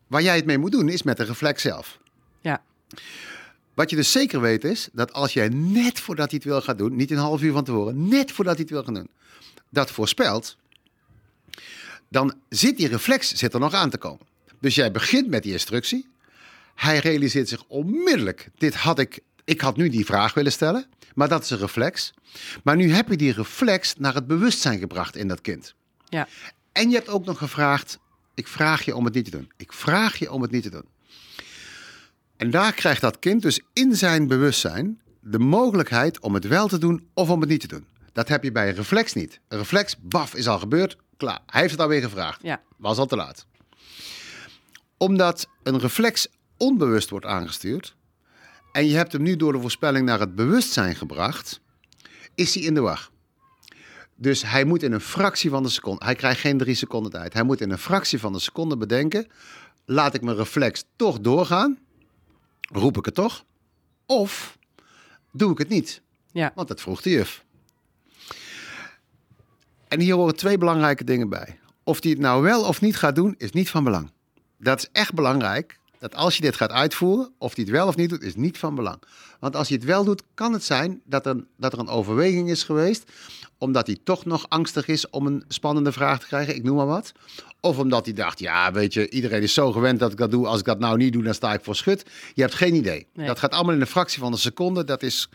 Waar 0.07 0.21
jij 0.21 0.35
het 0.35 0.45
mee 0.45 0.57
moet 0.57 0.71
doen, 0.71 0.89
is 0.89 1.03
met 1.03 1.17
de 1.17 1.23
reflex 1.23 1.61
zelf. 1.61 1.99
Ja. 2.41 2.63
Wat 3.77 3.89
je 3.89 3.95
dus 3.95 4.11
zeker 4.11 4.41
weet 4.41 4.63
is 4.63 4.89
dat 4.91 5.13
als 5.13 5.33
jij 5.33 5.49
net 5.49 5.99
voordat 5.99 6.29
hij 6.29 6.39
het 6.43 6.47
wil 6.47 6.61
gaan 6.61 6.77
doen, 6.77 6.95
niet 6.95 7.11
een 7.11 7.17
half 7.17 7.41
uur 7.41 7.51
van 7.51 7.63
tevoren, 7.63 8.07
net 8.07 8.31
voordat 8.31 8.53
hij 8.53 8.63
het 8.63 8.73
wil 8.73 8.83
gaan 8.83 8.93
doen, 8.93 9.09
dat 9.69 9.91
voorspelt, 9.91 10.57
dan 12.09 12.33
zit 12.49 12.77
die 12.77 12.87
reflex 12.87 13.33
zit 13.33 13.53
er 13.53 13.59
nog 13.59 13.73
aan 13.73 13.89
te 13.89 13.97
komen. 13.97 14.25
Dus 14.59 14.75
jij 14.75 14.91
begint 14.91 15.27
met 15.27 15.43
die 15.43 15.51
instructie. 15.51 16.07
Hij 16.75 16.99
realiseert 16.99 17.49
zich 17.49 17.63
onmiddellijk, 17.67 18.49
dit 18.57 18.75
had 18.75 18.99
ik, 18.99 19.19
ik 19.43 19.61
had 19.61 19.77
nu 19.77 19.89
die 19.89 20.05
vraag 20.05 20.33
willen 20.33 20.51
stellen, 20.51 20.85
maar 21.15 21.27
dat 21.27 21.43
is 21.43 21.49
een 21.49 21.57
reflex. 21.57 22.13
Maar 22.63 22.75
nu 22.75 22.91
heb 22.91 23.09
je 23.09 23.17
die 23.17 23.33
reflex 23.33 23.95
naar 23.97 24.13
het 24.13 24.27
bewustzijn 24.27 24.79
gebracht 24.79 25.15
in 25.15 25.27
dat 25.27 25.41
kind. 25.41 25.73
Ja. 26.09 26.27
En 26.71 26.89
je 26.89 26.95
hebt 26.95 27.09
ook 27.09 27.25
nog 27.25 27.37
gevraagd, 27.37 27.99
ik 28.33 28.47
vraag 28.47 28.85
je 28.85 28.95
om 28.95 29.05
het 29.05 29.13
niet 29.13 29.25
te 29.25 29.31
doen. 29.31 29.51
Ik 29.57 29.73
vraag 29.73 30.19
je 30.19 30.31
om 30.31 30.41
het 30.41 30.51
niet 30.51 30.63
te 30.63 30.69
doen. 30.69 30.85
En 32.37 32.51
daar 32.51 32.73
krijgt 32.73 33.01
dat 33.01 33.19
kind 33.19 33.41
dus 33.41 33.61
in 33.73 33.95
zijn 33.95 34.27
bewustzijn 34.27 35.01
de 35.21 35.39
mogelijkheid 35.39 36.19
om 36.19 36.33
het 36.33 36.47
wel 36.47 36.67
te 36.67 36.77
doen 36.77 37.07
of 37.13 37.29
om 37.29 37.39
het 37.39 37.49
niet 37.49 37.61
te 37.61 37.67
doen. 37.67 37.85
Dat 38.13 38.27
heb 38.27 38.43
je 38.43 38.51
bij 38.51 38.69
een 38.69 38.75
reflex 38.75 39.13
niet. 39.13 39.39
Een 39.47 39.57
reflex, 39.57 39.95
baf, 40.01 40.35
is 40.35 40.47
al 40.47 40.59
gebeurd, 40.59 40.97
klaar. 41.17 41.39
Hij 41.45 41.61
heeft 41.61 41.71
het 41.71 41.81
alweer 41.81 42.01
gevraagd. 42.01 42.39
Ja. 42.41 42.61
Was 42.77 42.97
al 42.97 43.05
te 43.05 43.15
laat. 43.15 43.45
Omdat 44.97 45.47
een 45.63 45.79
reflex 45.79 46.27
onbewust 46.57 47.09
wordt 47.09 47.25
aangestuurd 47.25 47.95
en 48.71 48.87
je 48.87 48.95
hebt 48.95 49.11
hem 49.11 49.21
nu 49.21 49.35
door 49.35 49.53
de 49.53 49.61
voorspelling 49.61 50.05
naar 50.05 50.19
het 50.19 50.35
bewustzijn 50.35 50.95
gebracht, 50.95 51.61
is 52.35 52.53
hij 52.53 52.63
in 52.63 52.73
de 52.73 52.81
war. 52.81 53.09
Dus 54.15 54.41
hij 54.41 54.63
moet 54.63 54.83
in 54.83 54.91
een 54.91 55.01
fractie 55.01 55.49
van 55.49 55.63
de 55.63 55.69
seconde, 55.69 56.05
hij 56.05 56.15
krijgt 56.15 56.39
geen 56.39 56.57
drie 56.57 56.75
seconden 56.75 57.11
tijd, 57.11 57.33
hij 57.33 57.43
moet 57.43 57.61
in 57.61 57.71
een 57.71 57.77
fractie 57.77 58.19
van 58.19 58.33
de 58.33 58.39
seconde 58.39 58.77
bedenken, 58.77 59.27
laat 59.85 60.13
ik 60.13 60.21
mijn 60.21 60.37
reflex 60.37 60.83
toch 60.95 61.19
doorgaan, 61.19 61.77
roep 62.67 62.97
ik 62.97 63.05
het 63.05 63.13
toch, 63.15 63.45
of 64.05 64.57
doe 65.31 65.51
ik 65.51 65.57
het 65.57 65.69
niet, 65.69 66.01
Ja. 66.31 66.51
want 66.55 66.67
dat 66.67 66.81
vroeg 66.81 67.01
de 67.01 67.09
juf. 67.09 67.45
En 69.87 69.99
hier 69.99 70.15
horen 70.15 70.35
twee 70.35 70.57
belangrijke 70.57 71.03
dingen 71.03 71.29
bij. 71.29 71.59
Of 71.83 72.01
hij 72.01 72.11
het 72.11 72.19
nou 72.19 72.41
wel 72.43 72.63
of 72.63 72.81
niet 72.81 72.95
gaat 72.97 73.15
doen, 73.15 73.35
is 73.37 73.51
niet 73.51 73.69
van 73.69 73.83
belang. 73.83 74.11
Dat 74.57 74.79
is 74.79 74.89
echt 74.91 75.13
belangrijk. 75.13 75.79
Dat 75.99 76.15
als 76.15 76.35
je 76.35 76.41
dit 76.41 76.55
gaat 76.55 76.71
uitvoeren, 76.71 77.31
of 77.37 77.55
hij 77.55 77.63
het 77.63 77.73
wel 77.73 77.87
of 77.87 77.95
niet 77.95 78.09
doet, 78.09 78.21
is 78.21 78.35
niet 78.35 78.57
van 78.57 78.75
belang. 78.75 78.97
Want 79.39 79.55
als 79.55 79.67
hij 79.67 79.77
het 79.77 79.85
wel 79.85 80.03
doet, 80.03 80.23
kan 80.33 80.53
het 80.53 80.63
zijn 80.63 81.01
dat 81.05 81.25
er, 81.25 81.43
dat 81.57 81.73
er 81.73 81.79
een 81.79 81.87
overweging 81.87 82.49
is 82.49 82.63
geweest. 82.63 83.11
Omdat 83.57 83.87
hij 83.87 83.97
toch 84.03 84.25
nog 84.25 84.49
angstig 84.49 84.87
is 84.87 85.09
om 85.09 85.25
een 85.25 85.43
spannende 85.47 85.91
vraag 85.91 86.19
te 86.19 86.27
krijgen, 86.27 86.55
ik 86.55 86.63
noem 86.63 86.75
maar 86.75 86.85
wat. 86.85 87.11
Of 87.61 87.77
omdat 87.77 88.05
hij 88.05 88.13
dacht, 88.13 88.39
ja, 88.39 88.71
weet 88.71 88.93
je, 88.93 89.09
iedereen 89.09 89.41
is 89.41 89.53
zo 89.53 89.71
gewend 89.71 89.99
dat 89.99 90.11
ik 90.11 90.17
dat 90.17 90.31
doe. 90.31 90.47
Als 90.47 90.59
ik 90.59 90.65
dat 90.65 90.79
nou 90.79 90.97
niet 90.97 91.13
doe, 91.13 91.23
dan 91.23 91.33
sta 91.33 91.53
ik 91.53 91.63
voor 91.63 91.75
schut. 91.75 92.05
Je 92.33 92.41
hebt 92.41 92.55
geen 92.55 92.75
idee. 92.75 93.07
Nee. 93.13 93.27
Dat 93.27 93.39
gaat 93.39 93.51
allemaal 93.51 93.73
in 93.73 93.81
een 93.81 93.87
fractie 93.87 94.19
van 94.19 94.31
een 94.31 94.37
seconde. 94.37 94.83
Dat 94.83 95.03
is 95.03 95.29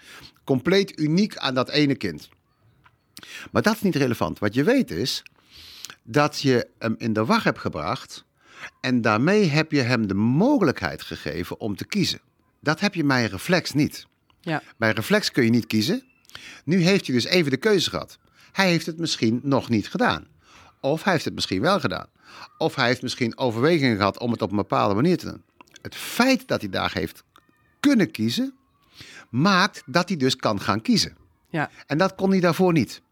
compleet 0.45 1.01
uniek 1.01 1.37
aan 1.37 1.55
dat 1.55 1.69
ene 1.69 1.95
kind. 1.95 2.29
Maar 3.51 3.63
dat 3.63 3.75
is 3.75 3.81
niet 3.81 3.97
relevant. 3.97 4.39
Wat 4.39 4.55
je 4.55 4.65
weet 4.65 4.91
is 4.91 5.23
dat 6.03 6.41
je 6.41 6.69
hem 6.79 6.95
in 6.99 7.13
de 7.13 7.25
war 7.25 7.45
hebt 7.45 7.59
gebracht. 7.59 8.25
En 8.81 9.01
daarmee 9.01 9.49
heb 9.49 9.73
je 9.73 9.81
hem 9.81 10.07
de 10.07 10.15
mogelijkheid 10.15 11.03
gegeven 11.03 11.61
om 11.61 11.77
te 11.77 11.85
kiezen. 11.85 12.21
Dat 12.61 12.81
heb 12.81 12.95
je 12.95 13.05
bij 13.05 13.25
een 13.25 13.31
reflex 13.31 13.73
niet. 13.73 14.07
Ja. 14.41 14.63
Bij 14.77 14.89
een 14.89 14.95
reflex 14.95 15.31
kun 15.31 15.45
je 15.45 15.51
niet 15.51 15.67
kiezen. 15.67 16.05
Nu 16.65 16.83
heeft 16.83 17.07
hij 17.07 17.15
dus 17.15 17.25
even 17.25 17.51
de 17.51 17.57
keuze 17.57 17.91
gehad. 17.91 18.19
Hij 18.53 18.69
heeft 18.69 18.87
het 18.87 18.99
misschien 18.99 19.41
nog 19.43 19.69
niet 19.69 19.89
gedaan. 19.89 20.27
Of 20.81 21.03
hij 21.03 21.13
heeft 21.13 21.25
het 21.25 21.35
misschien 21.35 21.61
wel 21.61 21.81
gedaan. 21.81 22.07
Of 22.59 22.75
hij 22.75 22.87
heeft 22.87 23.03
misschien 23.03 23.39
overwegingen 23.39 23.97
gehad 23.97 24.19
om 24.19 24.31
het 24.31 24.43
op 24.43 24.51
een 24.51 24.57
bepaalde 24.57 24.95
manier 24.95 25.19
te 25.19 25.27
doen. 25.27 25.43
Het 25.83 25.95
feit 25.95 26.49
dat 26.49 26.61
hij 26.61 26.71
daar 26.71 26.93
heeft 26.93 27.25
kunnen 27.81 28.11
kiezen, 28.11 28.55
maakt 29.31 29.83
dat 29.87 30.09
hij 30.09 30.17
dus 30.17 30.37
kan 30.37 30.61
gaan 30.61 30.83
kiezen. 30.83 31.17
Ja. 31.49 31.71
En 31.87 31.99
dat 31.99 32.15
kon 32.15 32.31
hij 32.31 32.41
daarvoor 32.41 32.73
niet. 32.73 33.03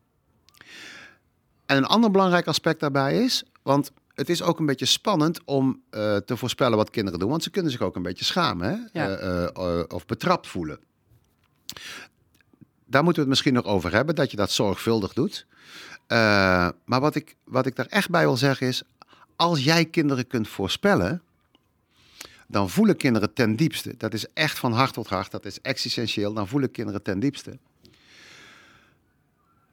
En 1.66 1.76
een 1.76 1.87
ander 1.87 2.11
belangrijk 2.11 2.47
aspect 2.47 2.80
daarbij 2.80 3.25
is, 3.25 3.45
want 3.62 3.92
het 4.20 4.28
is 4.28 4.42
ook 4.42 4.58
een 4.58 4.66
beetje 4.66 4.86
spannend 4.86 5.40
om 5.44 5.82
eh, 5.90 6.16
te 6.16 6.36
voorspellen 6.36 6.76
wat 6.76 6.90
kinderen 6.90 7.18
doen, 7.18 7.30
want 7.30 7.42
ze 7.42 7.50
kunnen 7.50 7.72
zich 7.72 7.80
ook 7.80 7.96
een 7.96 8.02
beetje 8.02 8.24
schamen 8.24 8.68
hè? 8.68 9.00
Ja. 9.00 9.08
Eh, 9.08 9.44
eh, 9.44 9.84
of 9.88 10.06
betrapt 10.06 10.46
voelen. 10.46 10.78
Daar 12.86 13.02
moeten 13.04 13.22
we 13.22 13.28
het 13.28 13.28
misschien 13.28 13.54
nog 13.54 13.64
over 13.64 13.92
hebben, 13.92 14.14
dat 14.14 14.30
je 14.30 14.36
dat 14.36 14.50
zorgvuldig 14.50 15.12
doet. 15.12 15.46
Maar 16.84 17.00
wat 17.00 17.14
ik, 17.14 17.36
wat 17.44 17.66
ik 17.66 17.76
daar 17.76 17.86
echt 17.86 18.10
bij 18.10 18.24
wil 18.24 18.36
zeggen 18.36 18.66
is, 18.66 18.82
als 19.36 19.64
jij 19.64 19.84
kinderen 19.84 20.26
kunt 20.26 20.48
voorspellen, 20.48 21.22
dan 22.46 22.70
voelen 22.70 22.96
kinderen 22.96 23.32
ten 23.32 23.56
diepste, 23.56 23.94
dat 23.96 24.14
is 24.14 24.26
echt 24.32 24.58
van 24.58 24.72
hart 24.72 24.92
tot 24.92 25.08
hart, 25.08 25.30
dat 25.30 25.44
is 25.44 25.60
existentieel, 25.60 26.32
dan 26.32 26.48
voelen 26.48 26.70
kinderen 26.70 27.02
ten 27.02 27.20
diepste 27.20 27.58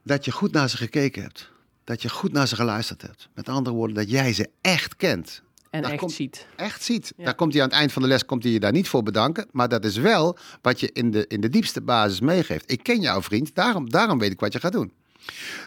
dat 0.04 0.26
je 0.26 0.32
goed 0.32 0.52
naar 0.52 0.70
ze 0.70 0.78
gekeken 0.78 1.22
hebt. 1.22 1.52
Dat 1.88 2.02
je 2.02 2.10
goed 2.10 2.32
naar 2.32 2.48
ze 2.48 2.56
geluisterd 2.56 3.02
hebt. 3.02 3.30
Met 3.34 3.50
andere 3.50 3.76
woorden, 3.76 3.96
dat 3.96 4.10
jij 4.10 4.34
ze 4.34 4.50
echt 4.62 4.96
kent. 4.96 5.42
En 5.70 5.82
Daar 5.82 5.92
echt 5.92 6.00
komt- 6.00 6.12
ziet. 6.12 6.46
Echt 6.56 6.84
ziet. 6.84 7.14
Ja. 7.18 7.24
Daar 7.24 7.36
komt 7.36 7.54
hij 7.54 7.62
aan 7.62 7.68
het 7.70 7.78
eind 7.78 7.92
van 7.92 8.02
de 8.02 8.08
les 8.08 8.26
komt 8.26 8.44
hij 8.44 8.52
je 8.52 8.60
daar 8.60 8.72
niet 8.72 8.88
voor 8.88 9.04
bedanken. 9.04 9.48
Maar 9.52 9.70
dat 9.70 9.86
is 9.86 9.98
wel 9.98 10.38
wat 10.62 10.80
je 10.80 10.90
in 10.94 11.12
de, 11.12 11.26
in 11.28 11.42
de 11.42 11.50
diepste 11.50 11.82
basis 11.82 12.20
meegeeft. 12.20 12.72
Ik 12.72 12.84
ken 12.84 13.02
jouw 13.02 13.22
vriend, 13.22 13.56
daarom, 13.56 13.90
daarom 13.90 14.20
weet 14.20 14.32
ik 14.32 14.40
wat 14.40 14.54
je 14.54 14.60
gaat 14.60 14.72
doen. 14.72 14.92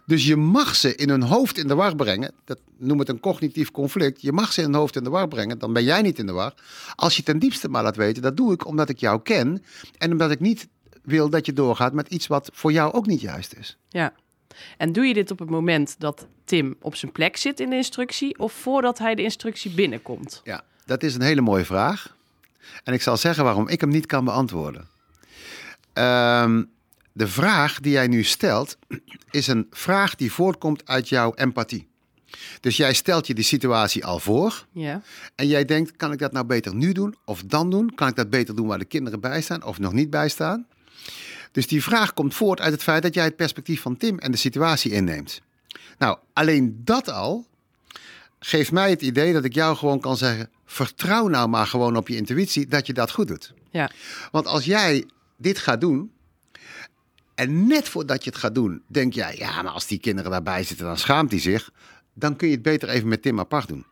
Dus 0.07 0.27
je 0.27 0.37
mag 0.37 0.77
ze 0.77 0.95
in 0.95 1.09
hun 1.09 1.23
hoofd 1.23 1.59
in 1.59 1.67
de 1.69 1.75
war 1.75 1.97
brengen. 1.97 2.33
Dat 2.45 2.59
noem 2.79 2.99
het 2.99 3.09
een 3.09 3.21
cognitief 3.21 3.71
conflict. 3.71 4.23
Je 4.23 4.33
mag 4.33 4.53
ze 4.53 4.61
in 4.63 4.67
hun 4.67 4.77
hoofd 4.81 4.97
in 4.97 5.05
de 5.05 5.11
war 5.11 5.29
brengen. 5.29 5.59
Dan 5.59 5.73
ben 5.73 5.85
jij 5.85 6.03
niet 6.03 6.19
in 6.19 6.27
de 6.27 6.33
war. 6.33 6.55
Als 6.95 7.17
je 7.17 7.23
ten 7.23 7.39
diepste 7.39 7.69
maar 7.69 7.83
laat 7.83 7.97
weten, 7.97 8.23
dat 8.23 8.37
doe 8.37 8.53
ik 8.53 8.67
omdat 8.67 8.89
ik 8.89 8.99
jou 8.99 9.23
ken. 9.23 9.63
En 9.99 10.11
omdat 10.13 10.31
ik 10.31 10.41
niet 10.41 10.69
wil 11.03 11.29
dat 11.31 11.47
je 11.47 11.53
doorgaat 11.53 11.93
met 11.93 12.09
iets 12.09 12.27
wat 12.27 12.51
voor 12.53 12.73
jou 12.73 12.93
ook 12.93 13.07
niet 13.07 13.21
juist 13.21 13.55
is. 13.55 13.77
Ja. 13.89 14.13
En 14.77 14.93
doe 14.93 15.07
je 15.07 15.15
dit 15.15 15.31
op 15.31 15.39
het 15.39 15.51
moment 15.51 15.95
dat 15.99 16.27
Tim 16.45 16.77
op 16.81 16.95
zijn 16.97 17.13
plek 17.13 17.37
zit 17.37 17.61
in 17.61 17.71
de 17.71 17.77
instructie 17.77 18.39
of 18.39 18.53
voordat 18.53 18.99
hij 18.99 19.15
de 19.15 19.23
instructie 19.23 19.71
binnenkomt? 19.71 20.41
Ja, 20.45 20.63
dat 20.85 21.03
is 21.03 21.15
een 21.15 21.23
hele 21.23 21.41
mooie 21.41 21.65
vraag. 21.65 22.17
En 22.85 22.93
ik 22.93 23.03
zal 23.03 23.17
zeggen 23.17 23.45
waarom 23.45 23.69
ik 23.69 23.81
hem 23.81 23.91
niet 23.91 24.07
kan 24.07 24.25
beantwoorden. 24.25 24.89
Ehm, 25.93 26.63
de 27.13 27.27
vraag 27.29 27.81
die 27.81 27.93
jij 27.93 28.07
nu 28.07 28.23
stelt, 28.23 28.77
is 29.31 29.47
een 29.47 29.67
vraag 29.71 30.15
die 30.15 30.33
voortkomt 30.33 30.87
uit 30.87 31.09
jouw 31.09 31.35
empathie. 31.35 31.89
Dus 32.61 32.77
jij 32.77 32.93
stelt 32.93 33.27
je 33.27 33.35
die 33.35 33.45
situatie 33.45 34.05
al 34.05 34.19
voor 34.19 34.67
Ja. 34.73 35.03
en 35.35 35.47
jij 35.47 35.65
denkt, 35.65 35.97
kan 35.97 36.13
ik 36.13 36.19
dat 36.19 36.33
nou 36.33 36.47
beter 36.47 36.75
nu 36.75 36.93
doen 36.93 37.15
of 37.25 37.43
dan 37.43 37.71
doen? 37.71 37.95
Kan 37.95 38.09
ik 38.09 38.17
dat 38.17 38.31
beter 38.31 38.57
doen 38.57 38.67
waar 38.67 38.79
de 38.79 38.85
kinderen 38.85 39.21
bij 39.21 39.41
staan 39.41 39.65
of 39.65 39.79
nog 39.79 39.93
niet 39.93 40.11
bij 40.11 40.29
staan? 40.29 40.67
Dus 41.53 41.67
die 41.67 41.83
vraag 41.83 42.13
komt 42.13 42.35
voort 42.35 42.61
uit 42.61 42.73
het 42.73 42.83
feit 42.83 43.03
dat 43.03 43.15
jij 43.15 43.25
het 43.25 43.37
perspectief 43.37 43.81
van 43.81 43.97
Tim 43.97 44.19
en 44.19 44.31
de 44.31 44.37
situatie 44.37 44.91
inneemt. 44.91 45.41
Nou, 45.99 46.19
alleen 46.33 46.81
dat 46.85 47.11
al 47.11 47.47
geeft 48.39 48.73
mij 48.73 48.91
het 48.91 49.03
idee 49.03 49.33
dat 49.33 49.45
ik 49.45 49.55
jou 49.55 49.77
gewoon 49.77 50.01
kan 50.01 50.17
zeggen: 50.17 50.51
vertrouw 50.65 51.29
nou 51.29 51.49
maar 51.49 51.67
gewoon 51.67 51.97
op 51.97 52.09
je 52.09 52.17
intuïtie 52.17 52.67
dat 52.67 52.87
je 52.87 52.93
dat 52.93 53.11
goed 53.11 53.29
doet. 53.29 53.53
Ja. 53.71 53.91
Want 54.31 54.47
als 54.47 54.65
jij 54.65 55.05
dit 55.37 55.59
gaat 55.59 55.81
doen. 55.81 56.13
En 57.35 57.67
net 57.67 57.89
voordat 57.89 58.25
je 58.25 58.31
het 58.31 58.39
gaat 58.39 58.55
doen, 58.55 58.83
denk 58.87 59.13
jij, 59.13 59.37
ja, 59.37 59.63
maar 59.63 59.73
als 59.73 59.87
die 59.87 59.99
kinderen 59.99 60.31
daarbij 60.31 60.65
zitten, 60.65 60.87
dan 60.87 60.99
schaamt 60.99 61.31
hij 61.31 61.41
zich. 61.41 61.71
Dan 62.15 62.37
kun 62.37 62.49
je 62.49 62.55
het 62.55 62.63
beter 62.63 62.89
even 62.89 63.09
met 63.09 63.23
Tim 63.23 63.39
apart 63.39 63.69
doen. 63.69 63.87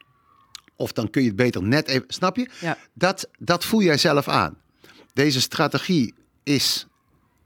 Of 0.77 0.93
dan 0.93 1.11
kun 1.11 1.23
je 1.23 1.29
het 1.29 1.37
beter 1.37 1.62
net 1.62 1.88
even, 1.88 2.05
snap 2.09 2.37
je? 2.37 2.49
Ja. 2.61 2.79
Dat, 2.93 3.29
dat 3.38 3.65
voel 3.65 3.83
jij 3.83 3.99
zelf 3.99 4.29
aan. 4.29 4.59
Deze 5.12 5.41
strategie 5.41 6.15
is 6.43 6.87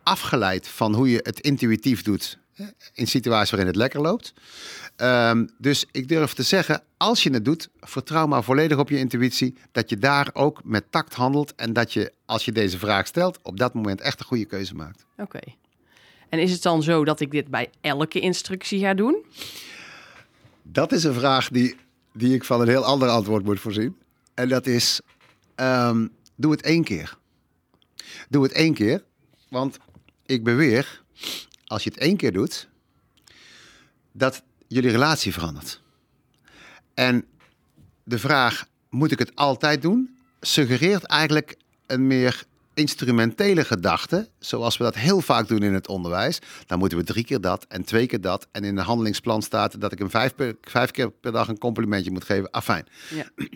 afgeleid 0.03 0.69
van 0.69 0.95
hoe 0.95 1.11
je 1.11 1.21
het 1.23 1.41
intuïtief 1.41 2.03
doet 2.03 2.39
in 2.93 3.07
situaties 3.07 3.51
waarin 3.51 3.69
het 3.69 3.77
lekker 3.77 4.01
loopt. 4.01 4.33
Ehm, 4.97 5.47
dus 5.59 5.85
ik 5.91 6.09
durf 6.09 6.33
te 6.33 6.43
zeggen, 6.43 6.83
als 6.97 7.23
je 7.23 7.31
het 7.31 7.45
doet, 7.45 7.69
vertrouw 7.81 8.27
maar 8.27 8.45
volledig 8.45 8.79
op 8.79 8.89
je 8.89 8.99
intuïtie. 8.99 9.57
Dat 9.73 9.91
je 9.91 9.99
daar 9.99 10.31
ook 10.33 10.61
met 10.65 10.85
tact 10.91 11.15
handelt. 11.15 11.55
En 11.55 11.73
dat 11.73 11.93
je, 11.93 12.13
als 12.25 12.45
je 12.45 12.53
deze 12.53 12.79
vraag 12.79 13.07
stelt, 13.07 13.39
op 13.43 13.59
dat 13.59 13.75
moment 13.75 14.01
echt 14.01 14.21
een 14.21 14.27
goede 14.27 14.45
keuze 14.45 14.75
maakt. 14.75 15.07
Oké. 15.17 15.41
En 16.29 16.39
is 16.39 16.53
het 16.53 16.63
dan 16.63 16.83
zo 16.83 17.05
dat 17.05 17.21
ik 17.21 17.31
dit 17.31 17.49
bij 17.49 17.71
elke 17.81 18.21
instructie 18.21 18.81
ga 18.81 18.95
doen? 18.95 19.25
Dat 20.63 20.93
is 20.93 21.05
een 21.05 21.15
vraag 21.15 21.49
die, 21.49 21.77
die 22.13 22.35
ik 22.35 22.45
van 22.45 22.61
een 22.61 22.69
heel 22.69 22.85
ander 22.85 23.09
antwoord 23.09 23.45
moet 23.45 23.61
voorzien. 23.61 23.97
En 24.35 24.49
dat 24.49 24.67
is, 24.67 25.01
ehm, 25.55 26.07
doe 26.37 26.53
het 26.53 26.63
één 26.63 26.85
keer. 26.85 27.17
Doe 28.29 28.43
het 28.43 28.53
één 28.53 28.75
keer, 28.75 29.05
want 29.49 29.79
ik 30.27 30.45
beweer, 30.45 31.03
als 31.67 31.85
je 31.85 31.91
het 31.91 31.99
één 31.99 32.17
keer 32.17 32.33
doet, 32.33 32.69
dat 34.13 34.43
jullie 34.69 34.91
relatie 34.91 35.33
verandert. 35.33 35.81
En 36.95 37.25
de 38.05 38.19
vraag, 38.19 38.67
moet 38.91 39.13
ik 39.13 39.19
het 39.19 39.37
altijd 39.37 39.83
doen, 39.83 40.19
suggereert 40.41 41.05
eigenlijk 41.05 41.57
een 41.87 42.07
meer 42.07 42.45
instrumentele 42.75 43.65
gedachte, 43.65 44.29
zoals 44.39 44.77
we 44.77 44.85
dat 44.85 44.95
heel 44.95 45.21
vaak 45.21 45.49
doen 45.49 45.63
in 45.63 45.75
het 45.75 45.89
onderwijs. 45.89 46.39
Dan 46.67 46.79
moeten 46.79 46.99
we 46.99 47.05
drie 47.05 47.25
keer 47.25 47.41
dat 47.41 47.67
en 47.69 47.85
twee 47.85 48.07
keer 48.07 48.21
dat. 48.21 48.49
En 48.53 48.65
in 48.65 48.75
de 48.75 48.81
handelingsplan 48.81 49.43
staat 49.43 49.81
dat 49.81 49.93
ik 49.93 49.99
hem 49.99 50.11
vijf, 50.11 50.35
per, 50.35 50.57
vijf 50.61 50.91
keer 50.91 51.11
per 51.11 51.33
dag 51.33 51.49
een 51.49 51.59
complimentje 51.59 52.11
moet 52.11 52.25
geven. 52.25 52.51
Afijn. 52.51 52.87
Ja. 53.11 53.25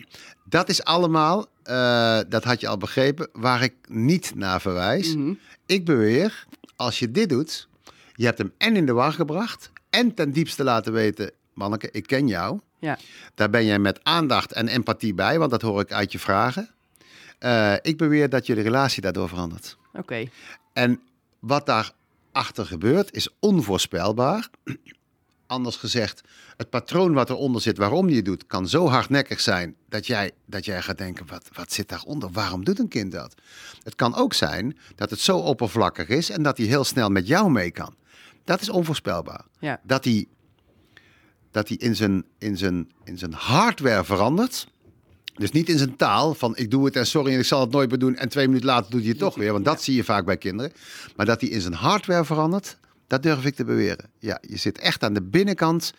Dat 0.49 0.69
is 0.69 0.83
allemaal, 0.83 1.45
eh, 1.63 2.19
dat 2.29 2.43
had 2.43 2.61
je 2.61 2.67
al 2.67 2.77
begrepen, 2.77 3.29
waar 3.33 3.63
ik 3.63 3.73
niet 3.87 4.35
naar 4.35 4.61
verwijs. 4.61 5.15
Mhm. 5.15 5.33
Ik 5.65 5.85
beweer, 5.85 6.45
als 6.75 6.99
je 6.99 7.11
dit 7.11 7.29
doet, 7.29 7.67
je 8.13 8.25
hebt 8.25 8.37
hem 8.37 8.53
en 8.57 8.75
in 8.75 8.85
de 8.85 8.93
war 8.93 9.13
gebracht 9.13 9.71
en 9.89 10.13
ten 10.13 10.31
diepste 10.31 10.63
laten 10.63 10.93
weten, 10.93 11.31
manneke, 11.53 11.89
ik 11.91 12.07
ken 12.07 12.27
jou. 12.27 12.59
Ja. 12.79 12.97
Daar 13.35 13.49
ben 13.49 13.65
jij 13.65 13.79
met 13.79 13.99
aandacht 14.03 14.51
en 14.51 14.67
empathie 14.67 15.13
bij, 15.13 15.39
want 15.39 15.51
dat 15.51 15.61
hoor 15.61 15.81
ik 15.81 15.91
uit 15.91 16.11
je 16.11 16.19
vragen. 16.19 16.69
Eh, 17.37 17.73
ik 17.81 17.97
beweer 17.97 18.29
dat 18.29 18.45
jullie 18.45 18.63
relatie 18.63 19.01
daardoor 19.01 19.29
verandert. 19.29 19.77
Oké. 19.93 20.29
En 20.73 21.01
wat 21.39 21.65
daarachter 21.65 22.65
gebeurt 22.65 23.13
is 23.13 23.29
onvoorspelbaar. 23.39 24.49
Anders 25.47 25.75
gezegd, 25.75 26.21
het 26.57 26.69
patroon 26.69 27.13
wat 27.13 27.29
eronder 27.29 27.61
zit, 27.61 27.77
waarom 27.77 28.09
je 28.09 28.15
het 28.15 28.25
doet, 28.25 28.47
kan 28.47 28.67
zo 28.67 28.87
hardnekkig 28.87 29.39
zijn 29.39 29.75
dat 29.89 30.07
jij, 30.07 30.31
dat 30.45 30.65
jij 30.65 30.81
gaat 30.81 30.97
denken: 30.97 31.25
wat, 31.27 31.49
wat 31.53 31.73
zit 31.73 31.89
daaronder? 31.89 32.31
Waarom 32.31 32.63
doet 32.63 32.79
een 32.79 32.87
kind 32.87 33.11
dat? 33.11 33.35
Het 33.83 33.95
kan 33.95 34.15
ook 34.15 34.33
zijn 34.33 34.77
dat 34.95 35.09
het 35.09 35.19
zo 35.19 35.37
oppervlakkig 35.37 36.07
is 36.07 36.29
en 36.29 36.43
dat 36.43 36.57
hij 36.57 36.65
heel 36.65 36.83
snel 36.83 37.09
met 37.09 37.27
jou 37.27 37.51
mee 37.51 37.71
kan. 37.71 37.95
Dat 38.43 38.61
is 38.61 38.69
onvoorspelbaar. 38.69 39.45
Ja. 39.59 39.79
Dat 39.83 40.03
hij, 40.03 40.27
dat 41.51 41.67
hij 41.67 41.77
in, 41.77 41.95
zijn, 41.95 42.25
in, 42.37 42.57
zijn, 42.57 42.91
in 43.03 43.17
zijn 43.17 43.33
hardware 43.33 44.03
verandert. 44.03 44.67
Dus 45.37 45.51
niet 45.51 45.69
in 45.69 45.77
zijn 45.77 45.95
taal 45.95 46.33
van 46.33 46.57
ik 46.57 46.71
doe 46.71 46.85
het 46.85 46.95
en 46.95 47.07
sorry 47.07 47.33
en 47.33 47.39
ik 47.39 47.45
zal 47.45 47.61
het 47.61 47.71
nooit 47.71 47.89
meer 47.89 47.99
doen 47.99 48.15
en 48.15 48.29
twee 48.29 48.47
minuten 48.47 48.67
later 48.67 48.91
doet 48.91 49.01
hij 49.01 49.09
het 49.09 49.19
toch 49.19 49.35
weer. 49.35 49.51
Want 49.51 49.65
dat 49.65 49.83
zie 49.83 49.95
je 49.95 50.03
vaak 50.03 50.25
bij 50.25 50.37
kinderen. 50.37 50.71
Maar 51.15 51.25
dat 51.25 51.41
hij 51.41 51.49
in 51.49 51.61
zijn 51.61 51.73
hardware 51.73 52.25
verandert, 52.25 52.77
dat 53.07 53.23
durf 53.23 53.45
ik 53.45 53.55
te 53.55 53.63
beweren. 53.63 54.09
Ja, 54.19 54.37
je 54.41 54.57
zit 54.57 54.77
echt 54.77 55.03
aan 55.03 55.13
de 55.13 55.21
binnenkant 55.21 55.93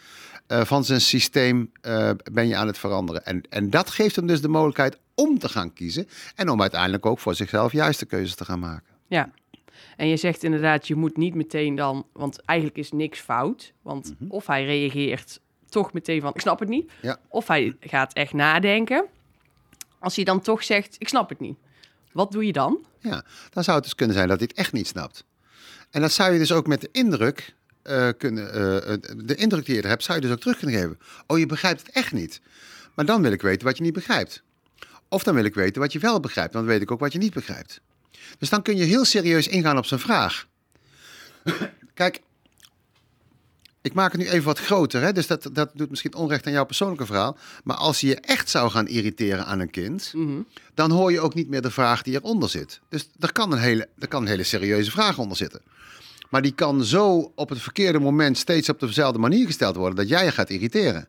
eh, 0.46 0.64
van 0.64 0.84
zijn 0.84 1.00
systeem 1.00 1.70
eh, 1.80 2.10
ben 2.32 2.48
je 2.48 2.56
aan 2.56 2.66
het 2.66 2.78
veranderen. 2.78 3.24
En, 3.24 3.42
en 3.48 3.70
dat 3.70 3.90
geeft 3.90 4.16
hem 4.16 4.26
dus 4.26 4.40
de 4.40 4.48
mogelijkheid 4.48 4.98
om 5.14 5.38
te 5.38 5.48
gaan 5.48 5.72
kiezen. 5.72 6.08
En 6.34 6.48
om 6.48 6.60
uiteindelijk 6.60 7.06
ook 7.06 7.18
voor 7.18 7.34
zichzelf 7.34 7.72
juiste 7.72 8.06
keuzes 8.06 8.34
te 8.34 8.44
gaan 8.44 8.58
maken. 8.58 8.86
Ja. 9.06 9.30
En 9.96 10.08
je 10.08 10.16
zegt 10.16 10.42
inderdaad, 10.42 10.86
je 10.86 10.94
moet 10.94 11.16
niet 11.16 11.34
meteen 11.34 11.74
dan, 11.74 12.06
want 12.12 12.40
eigenlijk 12.44 12.78
is 12.78 12.92
niks 12.92 13.20
fout. 13.20 13.72
Want 13.82 14.14
of 14.28 14.46
hij 14.46 14.64
reageert 14.64 15.40
toch 15.68 15.92
meteen 15.92 16.20
van, 16.20 16.34
ik 16.34 16.40
snap 16.40 16.58
het 16.58 16.68
niet. 16.68 16.90
Ja. 17.02 17.18
Of 17.28 17.48
hij 17.48 17.76
gaat 17.80 18.12
echt 18.12 18.32
nadenken. 18.32 19.06
Als 19.98 20.16
hij 20.16 20.24
dan 20.24 20.40
toch 20.40 20.64
zegt, 20.64 20.96
ik 20.98 21.08
snap 21.08 21.28
het 21.28 21.40
niet. 21.40 21.58
Wat 22.12 22.32
doe 22.32 22.46
je 22.46 22.52
dan? 22.52 22.78
Ja, 23.00 23.24
dan 23.50 23.64
zou 23.64 23.76
het 23.76 23.84
dus 23.84 23.94
kunnen 23.94 24.16
zijn 24.16 24.28
dat 24.28 24.38
hij 24.38 24.48
het 24.50 24.58
echt 24.58 24.72
niet 24.72 24.86
snapt. 24.86 25.24
En 25.90 26.00
dat 26.00 26.12
zou 26.12 26.32
je 26.32 26.38
dus 26.38 26.52
ook 26.52 26.66
met 26.66 26.80
de 26.80 26.88
indruk 26.92 27.54
eh, 27.82 28.08
kunnen, 28.18 28.52
eh, 28.52 28.96
de 29.16 29.34
indruk 29.34 29.66
die 29.66 29.74
je 29.74 29.82
er 29.82 29.88
hebt, 29.88 30.02
zou 30.02 30.18
je 30.18 30.24
dus 30.24 30.34
ook 30.34 30.40
terug 30.40 30.58
kunnen 30.58 30.80
geven. 30.80 30.98
Oh, 31.26 31.38
je 31.38 31.46
begrijpt 31.46 31.86
het 31.86 31.90
echt 31.90 32.12
niet. 32.12 32.40
Maar 32.94 33.04
dan 33.04 33.22
wil 33.22 33.32
ik 33.32 33.42
weten 33.42 33.66
wat 33.66 33.76
je 33.76 33.82
niet 33.82 33.92
begrijpt. 33.92 34.42
Of 35.08 35.22
dan 35.22 35.34
wil 35.34 35.44
ik 35.44 35.54
weten 35.54 35.80
wat 35.80 35.92
je 35.92 35.98
wel 35.98 36.20
begrijpt, 36.20 36.52
dan 36.52 36.64
weet 36.64 36.82
ik 36.82 36.90
ook 36.90 37.00
wat 37.00 37.12
je 37.12 37.18
niet 37.18 37.34
begrijpt. 37.34 37.80
Dus 38.38 38.48
dan 38.48 38.62
kun 38.62 38.76
je 38.76 38.84
heel 38.84 39.04
serieus 39.04 39.48
ingaan 39.48 39.78
op 39.78 39.86
zijn 39.86 40.00
vraag. 40.00 40.46
Kijk, 41.94 42.20
ik 43.82 43.94
maak 43.94 44.12
het 44.12 44.20
nu 44.20 44.26
even 44.28 44.44
wat 44.44 44.58
groter, 44.58 45.00
hè? 45.02 45.12
dus 45.12 45.26
dat, 45.26 45.48
dat 45.52 45.70
doet 45.74 45.90
misschien 45.90 46.14
onrecht 46.14 46.46
aan 46.46 46.52
jouw 46.52 46.64
persoonlijke 46.64 47.06
verhaal. 47.06 47.36
Maar 47.64 47.76
als 47.76 48.00
je 48.00 48.06
je 48.06 48.16
echt 48.20 48.50
zou 48.50 48.70
gaan 48.70 48.86
irriteren 48.88 49.46
aan 49.46 49.60
een 49.60 49.70
kind, 49.70 50.12
Mhm. 50.14 50.40
dan 50.74 50.90
hoor 50.90 51.12
je 51.12 51.20
ook 51.20 51.34
niet 51.34 51.48
meer 51.48 51.62
de 51.62 51.70
vraag 51.70 52.02
die 52.02 52.14
eronder 52.14 52.48
zit. 52.48 52.80
Dus 52.88 53.08
er 53.18 53.32
kan 53.32 53.52
een 53.52 53.58
hele, 53.58 53.88
er 53.98 54.08
kan 54.08 54.22
een 54.22 54.28
hele 54.28 54.42
serieuze 54.42 54.90
vraag 54.90 55.18
onder 55.18 55.36
zitten. 55.36 55.60
Maar 56.30 56.42
die 56.42 56.52
kan 56.52 56.84
zo 56.84 57.32
op 57.34 57.48
het 57.48 57.60
verkeerde 57.60 57.98
moment 57.98 58.38
steeds 58.38 58.68
op 58.68 58.80
dezelfde 58.80 59.18
manier 59.18 59.46
gesteld 59.46 59.76
worden 59.76 59.96
dat 59.96 60.08
jij 60.08 60.24
je 60.24 60.32
gaat 60.32 60.50
irriteren. 60.50 61.08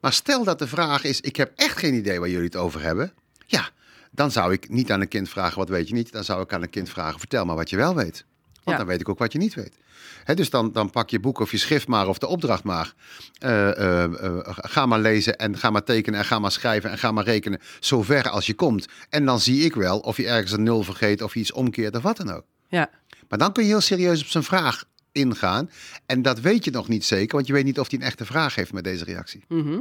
Maar 0.00 0.12
stel 0.12 0.44
dat 0.44 0.58
de 0.58 0.66
vraag 0.66 1.04
is: 1.04 1.20
ik 1.20 1.36
heb 1.36 1.52
echt 1.56 1.78
geen 1.78 1.94
idee 1.94 2.18
waar 2.20 2.28
jullie 2.28 2.44
het 2.44 2.56
over 2.56 2.80
hebben. 2.82 3.12
Ja, 3.46 3.68
dan 4.10 4.30
zou 4.30 4.52
ik 4.52 4.68
niet 4.68 4.92
aan 4.92 5.00
een 5.00 5.08
kind 5.08 5.28
vragen 5.28 5.58
wat 5.58 5.68
weet 5.68 5.88
je 5.88 5.94
niet. 5.94 6.12
Dan 6.12 6.24
zou 6.24 6.42
ik 6.42 6.52
aan 6.52 6.62
een 6.62 6.70
kind 6.70 6.88
vragen: 6.88 7.18
vertel 7.18 7.44
maar 7.44 7.56
wat 7.56 7.70
je 7.70 7.76
wel 7.76 7.94
weet. 7.94 8.24
Want 8.52 8.76
Ja. 8.76 8.76
dan 8.76 8.86
weet 8.86 9.00
ik 9.00 9.08
ook 9.08 9.18
wat 9.18 9.32
je 9.32 9.38
niet 9.38 9.54
weet. 9.54 9.72
Dus 10.34 10.50
dan, 10.50 10.72
dan 10.72 10.90
pak 10.90 11.10
je 11.10 11.20
boek 11.20 11.38
of 11.38 11.50
je 11.50 11.58
schrift 11.58 11.88
maar 11.88 12.08
of 12.08 12.18
de 12.18 12.26
opdracht 12.26 12.64
maar. 12.64 12.92
Eh, 13.38 13.78
eh, 13.78 14.04
eh, 14.04 14.40
ga 14.46 14.86
maar 14.86 15.00
lezen 15.00 15.38
en 15.38 15.58
ga 15.58 15.70
maar 15.70 15.84
tekenen 15.84 16.18
en 16.18 16.24
ga 16.24 16.38
maar 16.38 16.52
schrijven 16.52 16.90
en 16.90 16.98
ga 16.98 17.12
maar 17.12 17.24
rekenen. 17.24 17.60
Zover 17.80 18.30
als 18.30 18.46
je 18.46 18.54
komt. 18.54 18.88
En 19.08 19.24
dan 19.24 19.40
zie 19.40 19.64
ik 19.64 19.74
wel 19.74 19.98
of 19.98 20.16
je 20.16 20.28
ergens 20.28 20.52
een 20.52 20.62
nul 20.62 20.82
vergeet 20.82 21.22
of 21.22 21.34
je 21.34 21.40
iets 21.40 21.52
omkeert 21.52 21.96
of 21.96 22.02
wat 22.02 22.16
dan 22.16 22.30
ook. 22.30 22.44
Ja. 22.68 22.90
Maar 23.28 23.38
dan 23.38 23.52
kun 23.52 23.62
je 23.62 23.68
heel 23.68 23.80
serieus 23.80 24.22
op 24.22 24.26
zijn 24.26 24.44
vraag 24.44 24.84
ingaan. 25.12 25.70
En 26.06 26.22
dat 26.22 26.40
weet 26.40 26.64
je 26.64 26.70
nog 26.70 26.88
niet 26.88 27.04
zeker, 27.04 27.34
want 27.34 27.46
je 27.46 27.52
weet 27.52 27.64
niet 27.64 27.78
of 27.78 27.90
hij 27.90 27.98
een 27.98 28.04
echte 28.04 28.24
vraag 28.24 28.54
heeft 28.54 28.72
met 28.72 28.84
deze 28.84 29.04
reactie. 29.04 29.44
Mhm. 29.48 29.78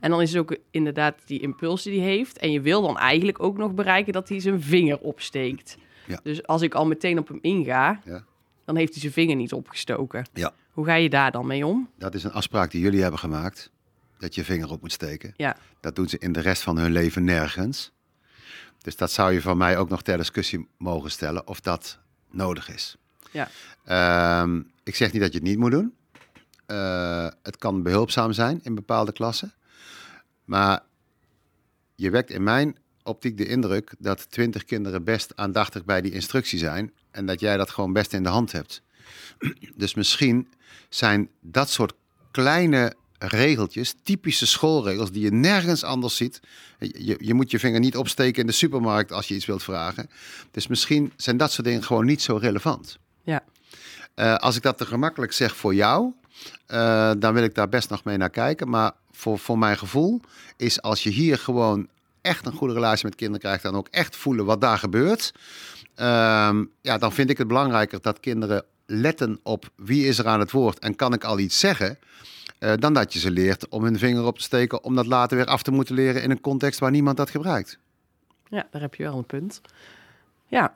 En 0.00 0.10
dan 0.10 0.20
is 0.20 0.32
het 0.32 0.40
ook 0.40 0.56
inderdaad 0.70 1.14
die 1.24 1.40
impuls 1.40 1.82
die 1.82 2.00
hij 2.00 2.08
heeft. 2.08 2.38
En 2.38 2.52
je 2.52 2.60
wil 2.60 2.82
dan 2.82 2.98
eigenlijk 2.98 3.42
ook 3.42 3.56
nog 3.56 3.74
bereiken 3.74 4.12
dat 4.12 4.28
hij 4.28 4.40
zijn 4.40 4.62
vinger 4.62 4.98
opsteekt. 4.98 5.76
Ja. 6.06 6.20
Dus 6.22 6.46
als 6.46 6.62
ik 6.62 6.74
al 6.74 6.86
meteen 6.86 7.18
op 7.18 7.28
hem 7.28 7.38
inga, 7.40 8.00
Ja. 8.04 8.24
Dan 8.70 8.78
heeft 8.78 8.92
hij 8.92 9.00
zijn 9.00 9.12
vinger 9.12 9.36
niet 9.36 9.52
opgestoken. 9.52 10.26
Ja. 10.32 10.52
Hoe 10.70 10.84
ga 10.84 10.94
je 10.94 11.10
daar 11.10 11.30
dan 11.30 11.46
mee 11.46 11.66
om? 11.66 11.90
Dat 11.98 12.14
is 12.14 12.24
een 12.24 12.32
afspraak 12.32 12.70
die 12.70 12.80
jullie 12.80 13.02
hebben 13.02 13.20
gemaakt. 13.20 13.70
Dat 14.18 14.34
je 14.34 14.44
vinger 14.44 14.70
op 14.70 14.80
moet 14.80 14.92
steken. 14.92 15.34
Ja, 15.36 15.56
Dat 15.80 15.96
doen 15.96 16.08
ze 16.08 16.18
in 16.18 16.32
de 16.32 16.40
rest 16.40 16.62
van 16.62 16.78
hun 16.78 16.92
leven 16.92 17.24
nergens. 17.24 17.92
Dus 18.78 18.96
dat 18.96 19.10
zou 19.10 19.32
je 19.32 19.40
van 19.42 19.56
mij 19.56 19.78
ook 19.78 19.88
nog 19.88 20.02
ter 20.02 20.16
discussie 20.16 20.68
mogen 20.78 21.10
stellen 21.10 21.46
of 21.46 21.60
dat 21.60 21.98
nodig 22.30 22.68
is. 22.74 22.96
ja, 23.30 23.48
Ehm, 23.84 24.62
ik 24.82 24.94
zeg 24.94 25.12
niet 25.12 25.22
dat 25.22 25.32
je 25.32 25.38
het 25.38 25.46
niet 25.46 25.58
moet 25.58 25.70
doen. 25.70 25.94
Eh, 26.66 27.28
het 27.42 27.56
kan 27.56 27.82
behulpzaam 27.82 28.32
zijn 28.32 28.60
in 28.62 28.74
bepaalde 28.74 29.12
klassen. 29.12 29.52
Maar 30.44 30.82
je 31.94 32.10
wekt 32.10 32.30
in 32.30 32.42
mijn 32.42 32.76
optiek 33.02 33.36
de 33.36 33.46
indruk 33.46 33.94
dat 33.98 34.30
twintig 34.30 34.64
kinderen 34.64 35.04
best 35.04 35.36
aandachtig 35.36 35.84
bij 35.84 36.00
die 36.00 36.12
instructie 36.12 36.58
zijn. 36.58 36.92
En 37.10 37.26
dat 37.26 37.40
jij 37.40 37.56
dat 37.56 37.70
gewoon 37.70 37.92
best 37.92 38.12
in 38.12 38.22
de 38.22 38.28
hand 38.28 38.52
hebt. 38.52 38.82
Dus 39.74 39.94
misschien 39.94 40.48
zijn 40.88 41.28
dat 41.40 41.70
soort 41.70 41.92
kleine 42.30 42.94
regeltjes, 43.18 43.94
typische 44.02 44.46
schoolregels, 44.46 45.10
die 45.10 45.22
je 45.22 45.32
nergens 45.32 45.84
anders 45.84 46.16
ziet. 46.16 46.40
Je, 46.78 47.16
je 47.18 47.34
moet 47.34 47.50
je 47.50 47.58
vinger 47.58 47.80
niet 47.80 47.96
opsteken 47.96 48.40
in 48.40 48.46
de 48.46 48.52
supermarkt 48.52 49.12
als 49.12 49.28
je 49.28 49.34
iets 49.34 49.46
wilt 49.46 49.62
vragen. 49.62 50.10
Dus 50.50 50.66
misschien 50.66 51.12
zijn 51.16 51.36
dat 51.36 51.52
soort 51.52 51.66
dingen 51.66 51.82
gewoon 51.82 52.04
niet 52.04 52.22
zo 52.22 52.36
relevant. 52.36 52.98
ja. 53.22 53.42
Eh, 54.14 54.34
als 54.34 54.56
ik 54.56 54.62
dat 54.62 54.78
te 54.78 54.86
gemakkelijk 54.86 55.32
zeg 55.32 55.56
voor 55.56 55.74
jou, 55.74 56.12
eh, 56.66 57.12
dan 57.18 57.34
wil 57.34 57.42
ik 57.42 57.54
daar 57.54 57.68
best 57.68 57.90
nog 57.90 58.04
mee 58.04 58.16
naar 58.16 58.30
kijken. 58.30 58.68
Maar 58.68 58.92
voor, 59.10 59.38
voor 59.38 59.58
mijn 59.58 59.78
gevoel 59.78 60.20
is 60.56 60.82
als 60.82 61.02
je 61.02 61.10
hier 61.10 61.38
gewoon 61.38 61.88
echt 62.22 62.46
een 62.46 62.52
goede 62.52 62.74
relatie 62.74 63.04
met 63.04 63.14
kinderen 63.14 63.40
krijgt 63.40 63.64
en 63.64 63.74
ook 63.74 63.88
echt 63.90 64.16
voelen 64.16 64.44
wat 64.44 64.60
daar 64.60 64.78
gebeurt, 64.78 65.32
ehm, 65.94 66.64
ja, 66.80 66.98
dan 66.98 67.12
vind 67.12 67.30
ik 67.30 67.38
het 67.38 67.46
belangrijker 67.48 68.00
dat 68.00 68.20
kinderen 68.20 68.64
letten 68.86 69.40
op 69.42 69.70
wie 69.76 70.06
is 70.06 70.18
er 70.18 70.26
aan 70.26 70.40
het 70.40 70.50
woord 70.50 70.78
en 70.78 70.96
kan 70.96 71.12
ik 71.12 71.24
al 71.24 71.38
iets 71.38 71.58
zeggen. 71.58 71.98
eh, 72.58 72.72
dan 72.76 72.92
dat 72.94 73.12
je 73.12 73.18
ze 73.18 73.30
leert 73.30 73.68
om 73.68 73.84
hun 73.84 73.98
vinger 73.98 74.24
op 74.24 74.36
te 74.38 74.44
steken, 74.44 74.84
om 74.84 74.94
dat 74.94 75.06
later 75.06 75.36
weer 75.36 75.46
af 75.46 75.62
te 75.62 75.70
moeten 75.70 75.94
leren 75.94 76.22
in 76.22 76.30
een 76.30 76.40
context 76.40 76.80
waar 76.80 76.90
niemand 76.90 77.16
dat 77.16 77.30
gebruikt. 77.30 77.78
Ja, 78.48 78.66
daar 78.70 78.80
heb 78.80 78.94
je 78.94 79.02
wel 79.02 79.18
een 79.18 79.26
punt. 79.26 79.60
Ja. 80.46 80.72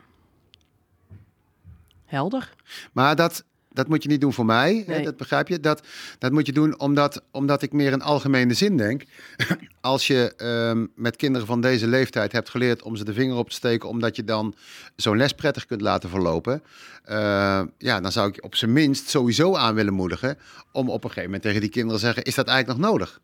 Helder. 2.05 2.55
Maar 2.93 3.17
dat, 3.17 3.45
dat 3.75 3.89
moet 3.89 4.03
je 4.03 4.09
niet 4.09 4.21
doen 4.21 4.33
voor 4.33 4.45
mij, 4.45 4.83
hè, 4.87 4.93
Nee. 4.95 5.05
dat 5.05 5.17
begrijp 5.17 5.49
je. 5.49 5.61
Dat, 5.61 5.87
dat 6.19 6.33
moet 6.33 6.47
je 6.47 6.53
doen 6.53 6.79
omdat, 6.81 7.23
omdat 7.31 7.63
ik 7.63 7.73
meer 7.73 7.93
in 7.93 8.03
algemene 8.03 8.55
zin 8.55 8.77
denk. 8.77 9.03
Als 9.81 10.07
je 10.07 10.33
ehm, 10.37 10.87
met 10.95 11.17
kinderen 11.17 11.47
van 11.47 11.61
deze 11.61 11.87
leeftijd 11.87 12.33
hebt 12.33 12.49
geleerd 12.51 12.83
om 12.83 12.97
ze 12.97 13.05
de 13.05 13.13
vinger 13.13 13.37
op 13.37 13.49
te 13.49 13.55
steken, 13.55 13.89
omdat 13.89 14.17
je 14.17 14.25
dan 14.25 14.55
zo'n 14.97 15.17
les 15.17 15.33
prettig 15.33 15.67
kunt 15.67 15.81
laten 15.81 16.09
verlopen. 16.09 16.63
eh, 17.05 17.63
ja, 17.79 18.01
dan 18.01 18.13
zou 18.13 18.29
ik 18.29 18.35
je 18.35 18.43
op 18.43 18.55
zijn 18.55 18.73
minst 18.73 19.09
sowieso 19.09 19.57
aan 19.57 19.75
willen 19.75 19.93
moedigen 19.95 20.39
om 20.73 20.89
op 20.89 20.95
een 21.05 21.09
gegeven 21.09 21.25
moment 21.25 21.43
tegen 21.43 21.61
die 21.61 21.71
kinderen 21.71 21.99
te 22.01 22.05
zeggen, 22.07 22.23
is 22.23 22.35
dat 22.35 22.47
eigenlijk 22.49 22.79
nog 22.81 22.91
nodig? 22.91 23.21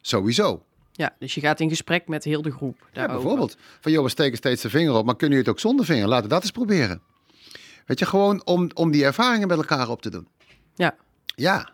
Sowieso. 0.00 0.62
Ja, 0.92 1.14
dus 1.18 1.34
je 1.34 1.40
gaat 1.40 1.60
in 1.60 1.68
gesprek 1.68 2.08
met 2.08 2.24
heel 2.24 2.42
de 2.42 2.50
groep. 2.50 2.76
Ja, 2.78 2.86
daarover. 2.92 3.20
bijvoorbeeld. 3.20 3.56
Van 3.80 3.92
joh, 3.92 4.02
we 4.04 4.08
steken 4.10 4.36
steeds 4.36 4.62
de 4.62 4.70
vinger 4.70 4.92
op, 4.94 5.04
maar 5.04 5.16
kunnen 5.16 5.36
jullie 5.36 5.52
het 5.52 5.62
ook 5.62 5.70
zonder 5.70 5.86
vinger? 5.86 6.08
Laten 6.08 6.24
we 6.24 6.30
dat 6.34 6.42
eens 6.42 6.50
proberen. 6.50 7.00
Weet 7.86 7.98
je, 7.98 8.06
gewoon 8.06 8.44
om, 8.44 8.70
om 8.74 8.90
die 8.90 9.04
ervaringen 9.04 9.48
met 9.48 9.56
elkaar 9.56 9.88
op 9.88 10.02
te 10.02 10.10
doen. 10.10 10.28
Ja. 10.74 10.94
Ja, 11.34 11.68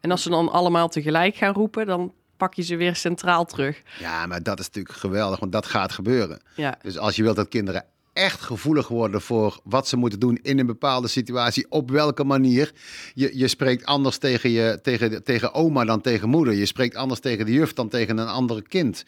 En 0.00 0.10
als 0.10 0.22
ze 0.22 0.28
dan 0.30 0.48
allemaal 0.52 0.88
tegelijk 0.88 1.36
gaan 1.36 1.52
roepen, 1.54 1.86
dan 1.86 2.12
pak 2.36 2.54
je 2.54 2.62
ze 2.62 2.76
weer 2.76 2.96
centraal 2.96 3.44
terug. 3.44 3.82
Ja, 3.98 4.26
maar 4.26 4.42
dat 4.42 4.58
is 4.58 4.66
natuurlijk 4.66 4.94
geweldig, 4.98 5.40
want 5.40 5.52
dat 5.52 5.66
gaat 5.66 5.92
gebeuren. 5.92 6.40
Ja, 6.56 6.78
Dus 6.82 6.98
als 6.98 7.16
je 7.16 7.22
wilt 7.22 7.36
dat 7.36 7.48
kinderen 7.48 7.84
echt 8.16 8.40
gevoelig 8.40 8.88
worden 8.88 9.20
voor 9.20 9.60
wat 9.64 9.88
ze 9.88 9.96
moeten 9.96 10.20
doen 10.20 10.38
in 10.42 10.58
een 10.58 10.66
bepaalde 10.66 11.08
situatie, 11.08 11.66
op 11.68 11.90
welke 11.90 12.24
manier. 12.24 12.72
Je, 13.14 13.30
je 13.38 13.48
spreekt 13.48 13.84
anders 13.84 14.18
tegen, 14.18 14.50
je, 14.50 14.78
tegen, 14.82 15.24
tegen 15.24 15.54
oma 15.54 15.84
dan 15.84 16.00
tegen 16.00 16.28
moeder. 16.28 16.54
Je 16.54 16.66
spreekt 16.66 16.96
anders 16.96 17.20
tegen 17.20 17.46
de 17.46 17.52
juf 17.52 17.72
dan 17.72 17.88
tegen 17.88 18.18
een 18.18 18.26
ander 18.26 18.62
kind. 18.62 19.04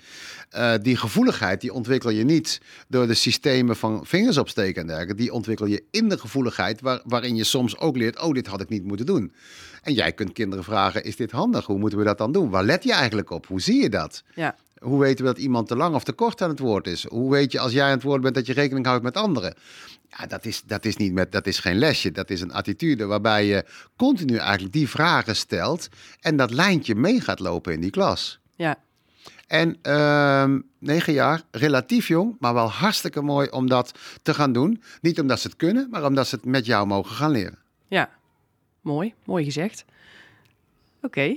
Eh, 0.51 0.75
die 0.83 0.97
gevoeligheid 0.97 1.61
die 1.61 1.73
ontwikkel 1.73 2.11
je 2.11 2.25
niet 2.25 2.61
door 2.89 3.07
de 3.07 3.15
systemen 3.15 3.77
van 3.77 4.07
vingers 4.07 4.39
opsteken 4.39 4.81
en 4.81 4.87
dergelijke. 4.87 5.23
Die 5.23 5.33
ontwikkel 5.33 5.67
je 5.67 5.85
in 5.91 6.09
de 6.09 6.19
gevoeligheid 6.19 6.81
waar, 6.81 7.01
waarin 7.05 7.37
je 7.37 7.45
soms 7.45 7.79
ook 7.79 7.97
leert, 7.97 8.21
oh 8.21 8.33
dit 8.33 8.47
had 8.47 8.61
ik 8.61 8.69
niet 8.69 8.85
moeten 8.85 9.07
doen. 9.07 9.33
En 9.83 9.93
jij 9.93 10.13
kunt 10.13 10.33
kinderen 10.33 10.65
vragen, 10.65 11.05
is 11.05 11.17
dit 11.17 11.31
handig? 11.31 11.67
Hoe 11.67 11.79
moeten 11.79 11.99
we 11.99 12.05
dat 12.05 12.19
dan 12.19 12.33
doen? 12.33 12.51
Waar 12.51 12.65
let 12.65 12.85
je 12.85 12.93
eigenlijk 12.93 13.31
op? 13.31 13.47
Hoe 13.47 13.61
zie 13.61 13.83
je 13.83 13.89
dat? 13.89 14.23
ja, 14.35 14.57
Hoe 14.81 15.01
weten 15.01 15.25
we 15.25 15.31
dat 15.33 15.43
iemand 15.43 15.69
te 15.69 15.77
lang 15.77 15.95
of 15.95 16.05
te 16.05 16.13
kort 16.13 16.43
aan 16.43 16.49
het 16.49 16.59
woord 16.59 16.87
is? 16.87 17.07
Hoe 17.07 17.31
weet 17.31 17.53
je 17.53 17.61
als 17.61 17.73
jij 17.73 17.85
aan 17.85 17.91
het 17.91 18.03
woord 18.03 18.21
bent 18.21 18.35
dat 18.35 18.47
je 18.47 18.53
rekening 18.53 18.87
houdt 18.87 19.03
met 19.03 19.17
anderen? 19.17 19.55
Ja, 20.09 20.27
dat 20.27 20.45
is, 20.45 20.63
dat 20.67 20.85
is, 20.85 20.97
niet 20.97 21.13
met, 21.13 21.33
dat 21.33 21.47
is 21.47 21.59
geen 21.59 21.79
lesje. 21.79 22.13
Dat 22.13 22.31
is 22.31 22.41
een 22.41 22.53
attitude 22.53 23.07
waarbij 23.07 23.47
je 23.47 23.65
continu 23.97 24.37
eigenlijk 24.37 24.73
die 24.73 24.89
vragen 24.89 25.37
stelt 25.37 25.89
en 26.21 26.37
dat 26.37 26.51
lijntje 26.51 26.95
mee 26.95 27.21
gaat 27.21 27.41
lopen 27.41 27.73
in 27.73 27.81
die 27.81 27.91
klas. 27.91 28.39
ja. 28.57 28.79
En 29.49 29.77
ehm, 29.83 30.61
negen 30.79 31.13
jaar, 31.13 31.43
relatief 31.51 32.09
jong, 32.09 32.37
maar 32.39 32.55
wel 32.55 32.71
hartstikke 32.71 33.23
mooi 33.23 33.49
om 33.49 33.69
dat 33.69 33.93
te 34.23 34.35
gaan 34.35 34.53
doen. 34.53 34.83
Niet 35.01 35.21
omdat 35.21 35.41
ze 35.41 35.47
het 35.47 35.57
kunnen, 35.57 35.89
maar 35.91 36.05
omdat 36.05 36.27
ze 36.27 36.35
het 36.35 36.45
met 36.45 36.67
jou 36.67 36.87
mogen 36.87 37.15
gaan 37.17 37.31
leren. 37.31 37.59
Ja, 37.87 38.11
mooi, 38.81 39.15
mooi 39.25 39.45
gezegd. 39.45 39.85
Oké. 41.03 41.35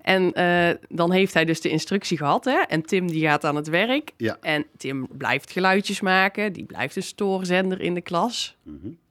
En 0.00 0.32
eh, 0.32 0.76
dan 0.88 1.12
heeft 1.12 1.34
hij 1.34 1.44
dus 1.44 1.60
de 1.60 1.68
instructie 1.68 2.16
gehad, 2.16 2.44
hè? 2.44 2.58
En 2.68 2.82
Tim 2.82 3.06
die 3.06 3.22
gaat 3.22 3.44
aan 3.44 3.56
het 3.56 3.68
werk. 3.68 4.12
Ja. 4.16 4.36
En 4.40 4.66
Tim 4.76 5.06
blijft 5.10 5.50
geluidjes 5.50 6.00
maken. 6.00 6.52
Die 6.52 6.64
blijft 6.64 6.96
een 6.96 7.02
stoorzender 7.02 7.80
in 7.80 7.94
de 7.94 8.00
klas. 8.00 8.56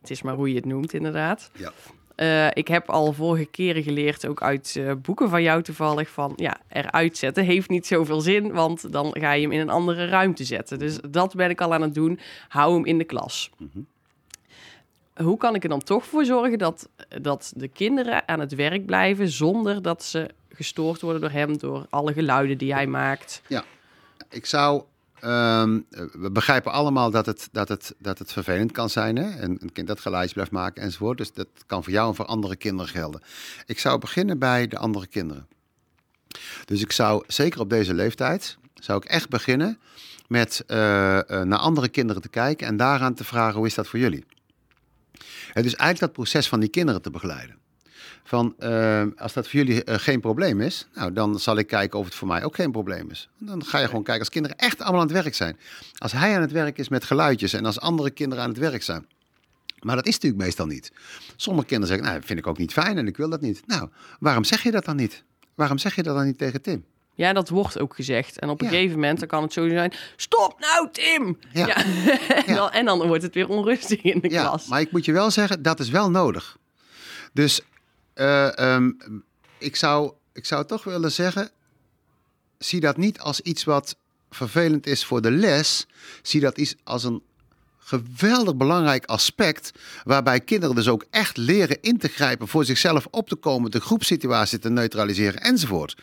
Het 0.01 0.09
is 0.09 0.21
maar 0.21 0.35
hoe 0.35 0.49
je 0.49 0.55
het 0.55 0.65
noemt, 0.65 0.93
inderdaad. 0.93 1.51
Ja. 1.55 1.71
Eh, 2.15 2.47
ik 2.53 2.67
heb 2.67 2.89
al 2.89 3.13
vorige 3.13 3.45
keren 3.45 3.83
geleerd, 3.83 4.27
ook 4.27 4.41
uit 4.41 4.75
eh, 4.75 4.91
boeken 5.01 5.29
van 5.29 5.43
jou 5.43 5.63
toevallig, 5.63 6.09
van 6.09 6.33
ja, 6.35 6.57
eruit 6.69 7.17
zetten 7.17 7.43
heeft 7.43 7.69
niet 7.69 7.87
zoveel 7.87 8.21
zin, 8.21 8.51
want 8.51 8.91
dan 8.91 9.15
ga 9.19 9.31
je 9.31 9.41
hem 9.41 9.51
in 9.51 9.59
een 9.59 9.69
andere 9.69 10.05
ruimte 10.05 10.43
zetten. 10.43 10.79
Dus 10.79 10.97
dat 11.09 11.35
ben 11.35 11.49
ik 11.49 11.61
al 11.61 11.73
aan 11.73 11.81
het 11.81 11.93
doen. 11.93 12.19
Hou 12.47 12.73
hem 12.73 12.85
in 12.85 12.97
de 12.97 13.03
klas. 13.03 13.49
Hoe 15.15 15.37
kan 15.37 15.55
ik 15.55 15.63
er 15.63 15.69
dan 15.69 15.83
toch 15.83 16.05
voor 16.05 16.25
zorgen 16.25 16.57
dat, 16.57 16.89
dat 17.21 17.53
de 17.55 17.67
kinderen 17.67 18.27
aan 18.27 18.39
het 18.39 18.55
werk 18.55 18.85
blijven 18.85 19.29
zonder 19.29 19.81
dat 19.81 20.03
ze 20.03 20.29
gestoord 20.49 21.01
worden 21.01 21.21
door 21.21 21.29
hem, 21.29 21.57
door 21.57 21.85
alle 21.89 22.13
geluiden 22.13 22.57
die 22.57 22.73
hij 22.73 22.87
maakt? 22.87 23.41
Ja, 23.47 23.63
ik 24.29 24.45
zou. 24.45 24.83
ehm, 25.19 25.79
we 26.11 26.31
begrijpen 26.31 26.71
allemaal 26.71 27.11
dat 27.11 27.25
het, 27.25 27.49
dat 27.51 27.69
het, 27.69 27.95
dat 27.97 28.19
het 28.19 28.31
vervelend 28.31 28.71
kan 28.71 28.89
zijn. 28.89 29.15
Hè? 29.15 29.41
Een, 29.41 29.57
een 29.61 29.71
kind 29.71 29.87
dat 29.87 29.99
geluidjes 29.99 30.33
blijft 30.33 30.51
maken 30.51 30.83
enzovoort. 30.83 31.17
Dus 31.17 31.33
dat 31.33 31.47
kan 31.65 31.83
voor 31.83 31.93
jou 31.93 32.09
en 32.09 32.15
voor 32.15 32.25
andere 32.25 32.55
kinderen 32.55 32.91
gelden. 32.91 33.21
Ik 33.65 33.79
zou 33.79 33.99
beginnen 33.99 34.39
bij 34.39 34.67
de 34.67 34.77
andere 34.77 35.07
kinderen. 35.07 35.47
Dus 36.65 36.81
ik 36.81 36.91
zou, 36.91 37.23
zeker 37.27 37.59
op 37.59 37.69
deze 37.69 37.93
leeftijd, 37.93 38.57
zou 38.73 38.97
ik 38.97 39.05
echt 39.05 39.29
beginnen 39.29 39.79
met 40.27 40.63
eh, 40.67 41.19
eh, 41.19 41.47
naar 41.47 41.59
andere 41.59 41.89
kinderen 41.89 42.21
te 42.21 42.29
kijken 42.29 42.67
en 42.67 42.77
daaraan 42.77 43.13
te 43.13 43.23
vragen 43.23 43.57
hoe 43.57 43.67
is 43.67 43.73
dat 43.73 43.87
voor 43.87 43.99
jullie. 43.99 44.25
Het 45.53 45.65
is 45.65 45.75
eigenlijk 45.75 45.99
dat 45.99 46.11
proces 46.23 46.47
van 46.47 46.59
die 46.59 46.69
kinderen 46.69 47.01
te 47.01 47.09
begeleiden. 47.09 47.57
Van 48.23 48.55
eh, 48.57 49.03
als 49.17 49.33
dat 49.33 49.47
voor 49.47 49.59
jullie 49.59 49.83
eh, 49.83 49.99
geen 49.99 50.19
probleem 50.19 50.61
is, 50.61 50.87
nou 50.93 51.13
dan 51.13 51.39
zal 51.39 51.57
ik 51.57 51.67
kijken 51.67 51.99
of 51.99 52.05
het 52.05 52.15
voor 52.15 52.27
mij 52.27 52.43
ook 52.43 52.55
geen 52.55 52.71
probleem 52.71 53.09
is. 53.09 53.29
Dan 53.37 53.65
ga 53.65 53.79
je 53.79 53.85
gewoon 53.85 54.03
kijken 54.03 54.23
als 54.23 54.29
kinderen 54.29 54.57
echt 54.57 54.81
allemaal 54.81 55.01
aan 55.01 55.07
het 55.07 55.15
werk 55.15 55.35
zijn. 55.35 55.57
Als 55.97 56.11
hij 56.11 56.35
aan 56.35 56.41
het 56.41 56.51
werk 56.51 56.77
is 56.77 56.89
met 56.89 57.03
geluidjes 57.03 57.53
en 57.53 57.65
als 57.65 57.79
andere 57.79 58.09
kinderen 58.09 58.43
aan 58.43 58.49
het 58.49 58.59
werk 58.59 58.83
zijn. 58.83 59.05
Maar 59.79 59.95
dat 59.95 60.05
is 60.05 60.13
natuurlijk 60.13 60.43
meestal 60.43 60.65
niet. 60.65 60.91
Sommige 61.35 61.67
kinderen 61.67 61.95
zeggen, 61.95 62.13
nou, 62.13 62.25
vind 62.25 62.39
ik 62.39 62.47
ook 62.47 62.57
niet 62.57 62.73
fijn 62.73 62.97
en 62.97 63.07
ik 63.07 63.17
wil 63.17 63.29
dat 63.29 63.41
niet. 63.41 63.61
Nou, 63.67 63.89
waarom 64.19 64.43
zeg 64.43 64.63
je 64.63 64.71
dat 64.71 64.85
dan 64.85 64.95
niet? 64.95 65.23
Waarom 65.55 65.77
zeg 65.77 65.95
je 65.95 66.03
dat 66.03 66.15
dan 66.15 66.25
niet 66.25 66.37
tegen 66.37 66.61
Tim? 66.61 66.85
Ja, 67.15 67.33
dat 67.33 67.49
wordt 67.49 67.79
ook 67.79 67.95
gezegd. 67.95 68.39
En 68.39 68.49
op 68.49 68.61
een 68.61 68.67
Ja. 68.67 68.73
gegeven 68.73 68.95
moment 68.95 69.19
dan 69.19 69.27
kan 69.27 69.41
het 69.43 69.53
zo 69.53 69.69
zijn: 69.69 69.93
stop 70.15 70.59
nou, 70.59 70.89
Tim! 70.91 71.37
Ja. 71.51 71.67
Ja. 71.67 71.75
en, 72.45 72.55
dan, 72.55 72.71
en 72.71 72.85
dan 72.85 73.07
wordt 73.07 73.23
het 73.23 73.33
weer 73.33 73.49
onrustig 73.49 74.01
in 74.01 74.19
de 74.19 74.29
Ja, 74.29 74.41
klas. 74.41 74.67
maar 74.67 74.81
ik 74.81 74.91
moet 74.91 75.05
je 75.05 75.11
wel 75.11 75.31
zeggen, 75.31 75.61
dat 75.61 75.79
is 75.79 75.89
wel 75.89 76.09
nodig. 76.09 76.57
Dus 77.33 77.61
eh, 78.13 78.57
ehm, 78.57 78.91
ik, 79.57 79.75
zou, 79.75 80.11
ik 80.33 80.45
zou 80.45 80.65
toch 80.65 80.83
willen 80.83 81.11
zeggen, 81.11 81.49
zie 82.57 82.79
dat 82.79 82.97
niet 82.97 83.19
als 83.19 83.39
iets 83.41 83.63
wat 83.63 83.95
vervelend 84.29 84.87
is 84.87 85.05
voor 85.05 85.21
de 85.21 85.31
les. 85.31 85.87
Zie 86.21 86.41
dat 86.41 86.57
iets 86.57 86.75
als 86.83 87.03
een 87.03 87.21
geweldig 87.79 88.55
belangrijk 88.55 89.05
aspect, 89.05 89.71
waarbij 90.03 90.39
kinderen 90.39 90.75
dus 90.75 90.87
ook 90.87 91.05
echt 91.09 91.37
leren 91.37 91.77
in 91.81 91.97
te 91.97 92.07
grijpen, 92.07 92.47
voor 92.47 92.65
zichzelf 92.65 93.07
op 93.11 93.29
te 93.29 93.35
komen, 93.35 93.71
de 93.71 93.79
groepssituatie 93.81 94.59
te 94.59 94.69
neutraliseren 94.69 95.41
enzovoort. 95.41 95.95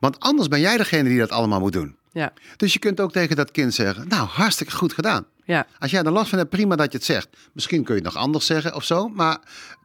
Want 0.00 0.20
anders 0.20 0.48
ben 0.48 0.60
jij 0.60 0.76
degene 0.76 1.08
die 1.08 1.18
dat 1.18 1.30
allemaal 1.30 1.60
moet 1.60 1.72
doen. 1.72 1.96
Ja. 2.12 2.32
Dus 2.56 2.72
je 2.72 2.78
kunt 2.78 3.00
ook 3.00 3.12
tegen 3.12 3.36
dat 3.36 3.50
kind 3.50 3.74
zeggen: 3.74 4.08
Nou, 4.08 4.26
hartstikke 4.28 4.72
goed 4.72 4.92
gedaan. 4.92 5.26
Ja, 5.44 5.66
Als 5.78 5.90
jij 5.90 6.02
er 6.02 6.10
last 6.12 6.28
van 6.28 6.38
hebt, 6.38 6.50
prima 6.50 6.76
dat 6.76 6.92
je 6.92 6.98
het 6.98 7.06
zegt. 7.06 7.28
Misschien 7.52 7.84
kun 7.84 7.94
je 7.94 8.00
het 8.02 8.12
nog 8.12 8.22
anders 8.22 8.46
zeggen 8.46 8.74
of 8.74 8.84
zo, 8.84 9.08
maar 9.08 9.38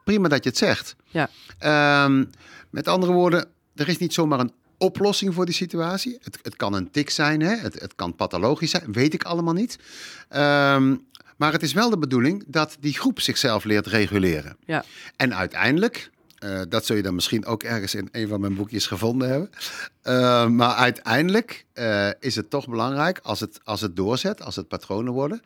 prima 0.03 0.27
dat 0.27 0.43
je 0.43 0.49
het 0.49 0.57
zegt. 0.57 0.95
ja, 1.07 1.29
Ehm, 1.59 2.25
met 2.69 2.87
andere 2.87 3.11
woorden, 3.11 3.45
er 3.75 3.87
is 3.89 3.97
niet 3.97 4.13
zomaar 4.13 4.39
een 4.39 4.51
oplossing 4.77 5.33
voor 5.33 5.45
die 5.45 5.53
situatie. 5.55 6.17
Het, 6.21 6.39
het 6.41 6.55
kan 6.55 6.73
een 6.73 6.91
tik 6.91 7.09
zijn, 7.09 7.41
hè? 7.41 7.55
Het, 7.55 7.79
het 7.79 7.95
kan 7.95 8.15
pathologisch 8.15 8.71
zijn, 8.71 8.91
weet 8.91 9.13
ik 9.13 9.23
allemaal 9.23 9.53
niet. 9.53 9.77
Ehm, 10.29 10.95
maar 11.37 11.51
het 11.51 11.63
is 11.63 11.73
wel 11.73 11.89
de 11.89 11.97
bedoeling 11.97 12.43
dat 12.47 12.77
die 12.79 12.93
groep 12.93 13.19
zichzelf 13.19 13.63
leert 13.63 13.87
reguleren. 13.87 14.57
ja, 14.65 14.83
En 15.15 15.35
uiteindelijk, 15.35 16.09
eh, 16.41 16.61
dat 16.69 16.85
zul 16.85 16.95
je 16.95 17.01
dan 17.01 17.15
misschien 17.15 17.45
ook 17.45 17.63
ergens 17.63 17.95
in 17.95 18.09
een 18.11 18.27
van 18.27 18.39
mijn 18.39 18.55
boekjes 18.55 18.87
gevonden 18.87 19.29
hebben. 19.29 19.49
Eh, 20.01 20.47
maar 20.47 20.73
uiteindelijk 20.75 21.65
eh, 21.73 22.09
is 22.19 22.35
het 22.35 22.49
toch 22.49 22.67
belangrijk, 22.69 23.19
als 23.23 23.39
het, 23.39 23.59
als 23.63 23.81
het 23.81 23.95
doorzet, 23.95 24.41
als 24.41 24.55
het 24.55 24.67
patronen 24.67 25.13
worden, 25.13 25.41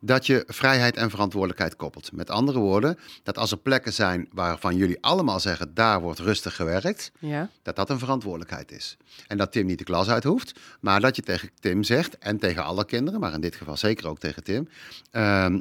dat 0.00 0.26
je 0.26 0.44
vrijheid 0.46 0.96
en 0.96 1.10
verantwoordelijkheid 1.10 1.76
koppelt. 1.76 2.12
Met 2.12 2.30
andere 2.30 2.58
woorden, 2.58 2.98
dat 3.22 3.38
als 3.38 3.50
er 3.50 3.58
plekken 3.58 3.92
zijn 3.92 4.28
waarvan 4.32 4.76
jullie 4.76 4.98
allemaal 5.00 5.40
zeggen, 5.40 5.74
daar 5.74 6.00
wordt 6.00 6.18
rustig 6.18 6.56
gewerkt, 6.56 7.10
ja, 7.18 7.50
dat 7.62 7.76
dat 7.76 7.90
een 7.90 7.98
verantwoordelijkheid 7.98 8.72
is. 8.72 8.96
En 9.26 9.36
dat 9.36 9.52
Tim 9.52 9.66
niet 9.66 9.78
de 9.78 9.84
klas 9.84 10.08
uit 10.08 10.24
hoeft, 10.24 10.58
maar 10.80 11.00
dat 11.00 11.16
je 11.16 11.22
tegen 11.22 11.50
Tim 11.60 11.82
zegt 11.82 12.18
en 12.18 12.38
tegen 12.38 12.64
alle 12.64 12.84
kinderen, 12.84 13.20
maar 13.20 13.32
in 13.32 13.40
dit 13.40 13.56
geval 13.56 13.76
zeker 13.76 14.08
ook 14.08 14.18
tegen 14.18 14.44
Tim, 14.44 14.68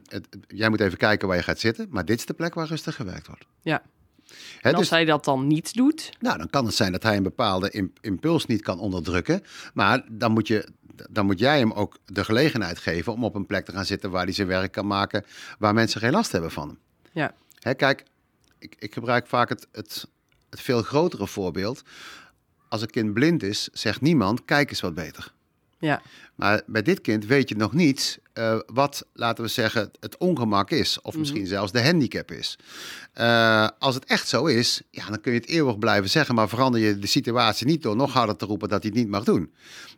het- 0.08 0.28
jij 0.48 0.70
moet 0.70 0.80
even 0.80 0.98
kijken 0.98 1.28
waar 1.28 1.38
je 1.38 1.44
gaat 1.44 1.60
zitten, 1.60 1.88
maar 1.90 2.06
dit 2.06 2.20
is 2.20 2.26
de 2.26 2.34
plek 2.34 2.54
waar 2.54 2.68
rustig 2.68 2.96
gewerkt 2.96 3.28
wordt. 3.28 3.46
ja. 3.62 3.82
Hè, 4.62 4.70
En 4.70 4.72
als 4.72 4.82
dus, 4.82 4.90
hij 4.90 5.06
dat 5.06 5.26
dan 5.26 5.48
niet 5.48 5.74
doet, 5.74 6.10
nou, 6.20 6.38
dan 6.38 6.50
kan 6.50 6.66
het 6.66 6.74
zijn 6.76 6.92
dat 6.92 7.04
hij 7.04 7.18
een 7.18 7.24
bepaalde 7.24 7.70
im- 7.70 7.94
impuls 8.02 8.46
niet 8.46 8.62
kan 8.62 8.80
onderdrukken, 8.80 9.44
maar 9.74 10.04
dan 10.10 10.32
moet, 10.32 10.48
je, 10.48 10.68
dan 11.10 11.26
moet 11.26 11.40
jij 11.40 11.60
hem 11.60 11.72
ook 11.72 11.98
de 12.06 12.24
gelegenheid 12.24 12.78
geven 12.80 13.14
om 13.14 13.24
op 13.24 13.36
een 13.36 13.46
plek 13.46 13.66
te 13.66 13.72
gaan 13.72 13.86
zitten 13.86 14.12
waar 14.12 14.24
hij 14.24 14.34
zijn 14.34 14.48
werk 14.48 14.72
kan 14.72 14.88
maken, 14.88 15.26
waar 15.60 15.74
mensen 15.74 16.02
geen 16.02 16.12
last 16.12 16.32
hebben 16.32 16.52
van 16.52 16.68
hem. 16.68 16.78
ja, 17.12 17.34
Hè, 17.60 17.74
kijk, 17.74 18.04
ik, 18.60 18.76
ik 18.80 18.94
gebruik 18.94 19.28
vaak 19.28 19.50
het, 19.50 19.68
het, 19.72 20.08
het 20.50 20.62
veel 20.62 20.82
grotere 20.82 21.28
voorbeeld. 21.28 21.82
Als 22.70 22.82
een 22.82 22.90
kind 22.90 23.14
blind 23.14 23.44
is, 23.44 23.70
zegt 23.74 24.02
niemand, 24.02 24.46
kijk 24.46 24.70
eens 24.70 24.82
wat 24.82 24.94
beter. 24.94 25.34
Ja, 25.80 26.02
Maar 26.36 26.62
bij 26.66 26.82
dit 26.82 27.02
kind 27.02 27.26
weet 27.26 27.50
je 27.50 27.56
nog 27.56 27.74
niet 27.74 28.20
eh, 28.34 28.60
wat, 28.66 29.06
laten 29.14 29.44
we 29.44 29.50
zeggen, 29.50 29.92
het 30.00 30.18
ongemak 30.18 30.72
is. 30.72 31.02
Of 31.02 31.18
misschien 31.18 31.48
zelfs 31.48 31.72
de 31.72 31.84
handicap 31.84 32.32
is. 32.32 32.60
Eh, 33.14 33.68
als 33.80 33.96
het 33.96 34.06
echt 34.06 34.28
zo 34.28 34.46
is, 34.46 34.82
ja, 34.92 35.06
dan 35.06 35.22
kun 35.22 35.34
je 35.34 35.40
het 35.40 35.48
eeuwig 35.48 35.80
blijven 35.80 36.10
zeggen. 36.10 36.36
Maar 36.36 36.50
verander 36.50 36.82
je 36.82 37.00
de 37.00 37.08
situatie 37.08 37.66
niet 37.66 37.82
door 37.82 37.96
nog 37.96 38.14
harder 38.14 38.36
te 38.36 38.46
roepen 38.46 38.70
dat 38.70 38.82
hij 38.82 38.92
het 38.92 39.00
niet 39.00 39.10
mag 39.10 39.24
doen. 39.24 39.54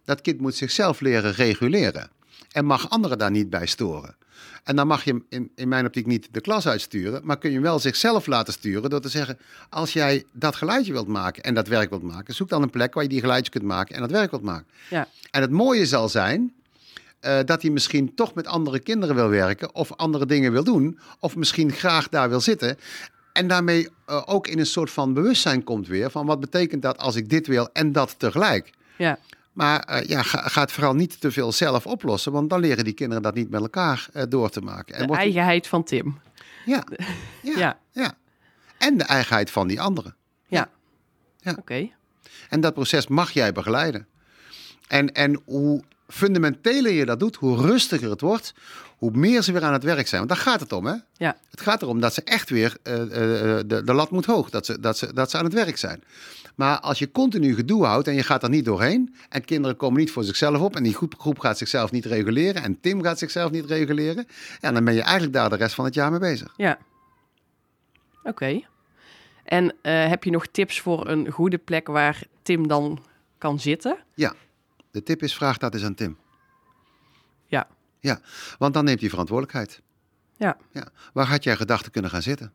Dat 0.06 0.22
kind 0.22 0.40
moet 0.40 0.56
zichzelf 0.56 1.00
leren 1.00 1.32
reguleren. 1.32 2.10
En 2.52 2.66
mag 2.66 2.90
anderen 2.90 3.18
daar 3.18 3.32
niet 3.32 3.50
bij 3.50 3.66
storen. 3.66 4.16
En 4.64 4.76
dan 4.76 4.88
mag 4.88 5.04
je 5.04 5.12
hem 5.12 5.26
in, 5.30 5.52
in 5.56 5.68
mijn 5.68 5.86
optiek 5.86 6.06
niet 6.06 6.28
de 6.32 6.42
klas 6.42 6.68
uitsturen. 6.68 7.22
Maar 7.24 7.38
kun 7.38 7.50
je 7.50 7.56
hem 7.56 7.66
wel 7.66 7.80
zichzelf 7.80 8.28
laten 8.28 8.54
sturen 8.54 8.90
door 8.90 9.02
te 9.02 9.10
zeggen... 9.10 9.38
als 9.70 9.94
jij 9.94 10.24
dat 10.32 10.56
geluidje 10.56 10.92
wilt 10.92 11.08
maken 11.08 11.44
en 11.44 11.54
dat 11.54 11.68
werk 11.68 11.90
wilt 11.90 12.04
maken... 12.04 12.34
zoek 12.34 12.50
dan 12.50 12.62
een 12.62 12.70
plek 12.70 12.94
waar 12.94 13.04
je 13.04 13.10
die 13.10 13.20
geluidjes 13.20 13.50
kunt 13.50 13.64
maken 13.64 13.96
en 13.96 14.02
dat 14.02 14.12
werk 14.12 14.30
wilt 14.32 14.44
maken. 14.44 14.68
ja, 14.90 15.08
En 15.32 15.42
het 15.42 15.52
mooie 15.52 15.86
zal 15.86 16.10
zijn 16.10 16.54
eh, 17.20 17.40
dat 17.46 17.62
hij 17.62 17.72
misschien 17.72 18.16
toch 18.16 18.34
met 18.34 18.48
andere 18.48 18.80
kinderen 18.80 19.16
wil 19.16 19.30
werken 19.30 19.76
of 19.76 19.94
andere 19.96 20.26
dingen 20.26 20.52
wil 20.52 20.64
doen, 20.64 21.00
of 21.20 21.36
misschien 21.36 21.72
graag 21.72 22.10
daar 22.10 22.30
wil 22.30 22.42
zitten. 22.42 22.78
En 23.34 23.48
daarmee 23.48 23.90
eh, 24.06 24.22
ook 24.26 24.48
in 24.48 24.60
een 24.60 24.66
soort 24.66 24.92
van 24.92 25.14
bewustzijn 25.14 25.64
komt 25.64 25.88
weer 25.88 26.12
van 26.12 26.26
wat 26.26 26.40
betekent 26.40 26.82
dat 26.82 26.98
als 26.98 27.16
ik 27.16 27.30
dit 27.30 27.48
wil 27.48 27.70
en 27.74 27.92
dat 27.92 28.16
tegelijk. 28.18 28.72
ja, 28.98 29.20
Maar 29.60 29.80
eh, 29.80 30.08
ja, 30.08 30.22
ga, 30.24 30.42
ga 30.48 30.62
het 30.62 30.72
vooral 30.72 30.94
niet 30.96 31.20
te 31.22 31.32
veel 31.32 31.52
zelf 31.52 31.86
oplossen, 31.88 32.32
want 32.32 32.50
dan 32.50 32.60
leren 32.60 32.84
die 32.84 32.94
kinderen 32.94 33.24
dat 33.24 33.34
niet 33.36 33.50
met 33.50 33.62
elkaar 33.62 34.08
eh, 34.14 34.24
door 34.30 34.50
te 34.50 34.62
maken. 34.62 34.94
En 34.96 35.02
de 35.02 35.08
wordt- 35.08 35.22
eigenheid 35.22 35.68
van 35.68 35.84
Tim. 35.84 36.20
ja, 36.66 36.84
ja, 37.44 37.58
ja. 37.58 37.80
Ja. 37.92 38.14
En 38.78 38.98
de 38.98 39.04
eigenheid 39.04 39.52
van 39.52 39.68
die 39.68 39.82
anderen. 39.82 40.16
Ja, 40.48 40.70
Ja. 41.40 41.56
oké. 41.58 41.90
En 42.50 42.62
dat 42.62 42.74
proces 42.74 43.08
mag 43.08 43.32
jij 43.32 43.52
begeleiden. 43.52 44.08
En, 44.88 45.12
en 45.14 45.42
hoe 45.46 45.84
fundamenteler 46.08 46.92
je 46.92 47.06
dat 47.06 47.20
doet, 47.20 47.36
hoe 47.36 47.58
rustiger 47.62 48.10
het 48.10 48.22
wordt, 48.22 48.54
hoe 48.98 49.12
meer 49.12 49.42
ze 49.42 49.52
weer 49.52 49.64
aan 49.64 49.74
het 49.74 49.84
werk 49.84 50.08
zijn. 50.08 50.26
Want 50.28 50.34
daar 50.34 50.44
gaat 50.52 50.60
het 50.60 50.72
om, 50.72 50.86
hè? 50.86 50.96
Ja, 51.18 51.38
Het 51.52 51.62
gaat 51.62 51.82
erom 51.82 52.00
dat 52.00 52.14
ze 52.14 52.22
echt 52.24 52.50
weer, 52.50 52.78
eh, 52.84 52.94
de, 53.66 53.82
de 53.86 53.94
lat 53.94 54.12
moet 54.12 54.26
hoog, 54.26 54.50
dat 54.50 54.66
ze, 54.66 54.80
dat, 54.80 54.98
ze, 54.98 55.14
dat 55.14 55.30
ze 55.32 55.38
aan 55.38 55.44
het 55.44 55.54
werk 55.54 55.78
zijn. 55.78 56.04
Maar 56.60 56.80
als 56.80 57.00
je 57.00 57.12
continu 57.12 57.56
gedoe 57.56 57.86
houdt 57.86 58.08
en 58.08 58.14
je 58.14 58.24
gaat 58.24 58.44
er 58.44 58.50
niet 58.50 58.66
doorheen... 58.66 59.16
en 59.30 59.46
kinderen 59.46 59.78
komen 59.78 60.00
niet 60.00 60.12
voor 60.12 60.24
zichzelf 60.24 60.62
op... 60.62 60.76
en 60.76 60.84
die 60.84 60.94
groep, 60.94 61.20
groep 61.20 61.40
gaat 61.40 61.58
zichzelf 61.58 61.92
niet 61.92 62.06
reguleren... 62.06 62.64
en 62.64 62.80
Tim 62.80 63.04
gaat 63.04 63.20
zichzelf 63.20 63.52
niet 63.52 63.66
reguleren... 63.66 64.28
Ja, 64.60 64.72
dan 64.72 64.84
ben 64.84 64.94
je 64.94 65.02
eigenlijk 65.02 65.34
daar 65.34 65.50
de 65.50 65.56
rest 65.56 65.76
van 65.76 65.86
het 65.86 65.94
jaar 65.94 66.12
mee 66.12 66.20
bezig. 66.20 66.54
ja. 66.58 66.78
Oké. 68.24 68.62
En 69.44 69.76
eh, 69.82 70.08
heb 70.08 70.24
je 70.24 70.32
nog 70.32 70.48
tips 70.48 70.82
voor 70.82 71.08
een 71.08 71.32
goede 71.32 71.58
plek 71.58 71.88
waar 71.88 72.24
Tim 72.42 72.68
dan 72.68 73.04
kan 73.38 73.60
zitten? 73.60 73.98
Ja, 74.14 74.34
de 74.92 75.04
tip 75.04 75.24
is 75.24 75.36
vraag 75.36 75.58
dat 75.58 75.74
eens 75.74 75.84
aan 75.84 75.96
Tim. 75.96 76.18
Ja, 77.46 77.68
Ja, 78.00 78.20
want 78.58 78.74
dan 78.74 78.84
neemt 78.84 79.00
hij 79.00 79.10
verantwoordelijkheid. 79.10 79.82
ja, 80.38 80.58
Ja, 80.72 80.88
waar 81.14 81.26
had 81.26 81.44
jij 81.44 81.56
gedachten 81.56 81.92
kunnen 81.92 82.12
gaan 82.12 82.22
zitten? 82.22 82.54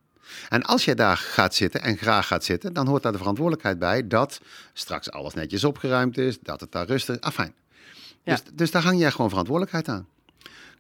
En 0.49 0.63
als 0.63 0.85
jij 0.85 0.95
daar 0.95 1.17
gaat 1.17 1.55
zitten 1.55 1.83
en 1.83 1.97
graag 1.97 2.27
gaat 2.27 2.45
zitten, 2.45 2.73
dan 2.73 2.87
hoort 2.87 3.03
daar 3.03 3.13
de 3.13 3.19
verantwoordelijkheid 3.19 3.79
bij 3.79 4.07
dat 4.07 4.41
straks 4.73 5.11
alles 5.11 5.35
netjes 5.35 5.65
opgeruimd 5.65 6.19
is, 6.19 6.39
dat 6.41 6.61
het 6.61 6.73
daar 6.73 6.87
rustig 6.87 7.15
is. 7.15 7.21
Afijn. 7.21 7.55
Ja. 8.23 8.33
Dus, 8.35 8.43
dus 8.55 8.71
daar 8.71 8.83
hang 8.83 8.99
jij 8.99 9.11
gewoon 9.11 9.29
verantwoordelijkheid 9.29 9.89
aan. 9.89 10.07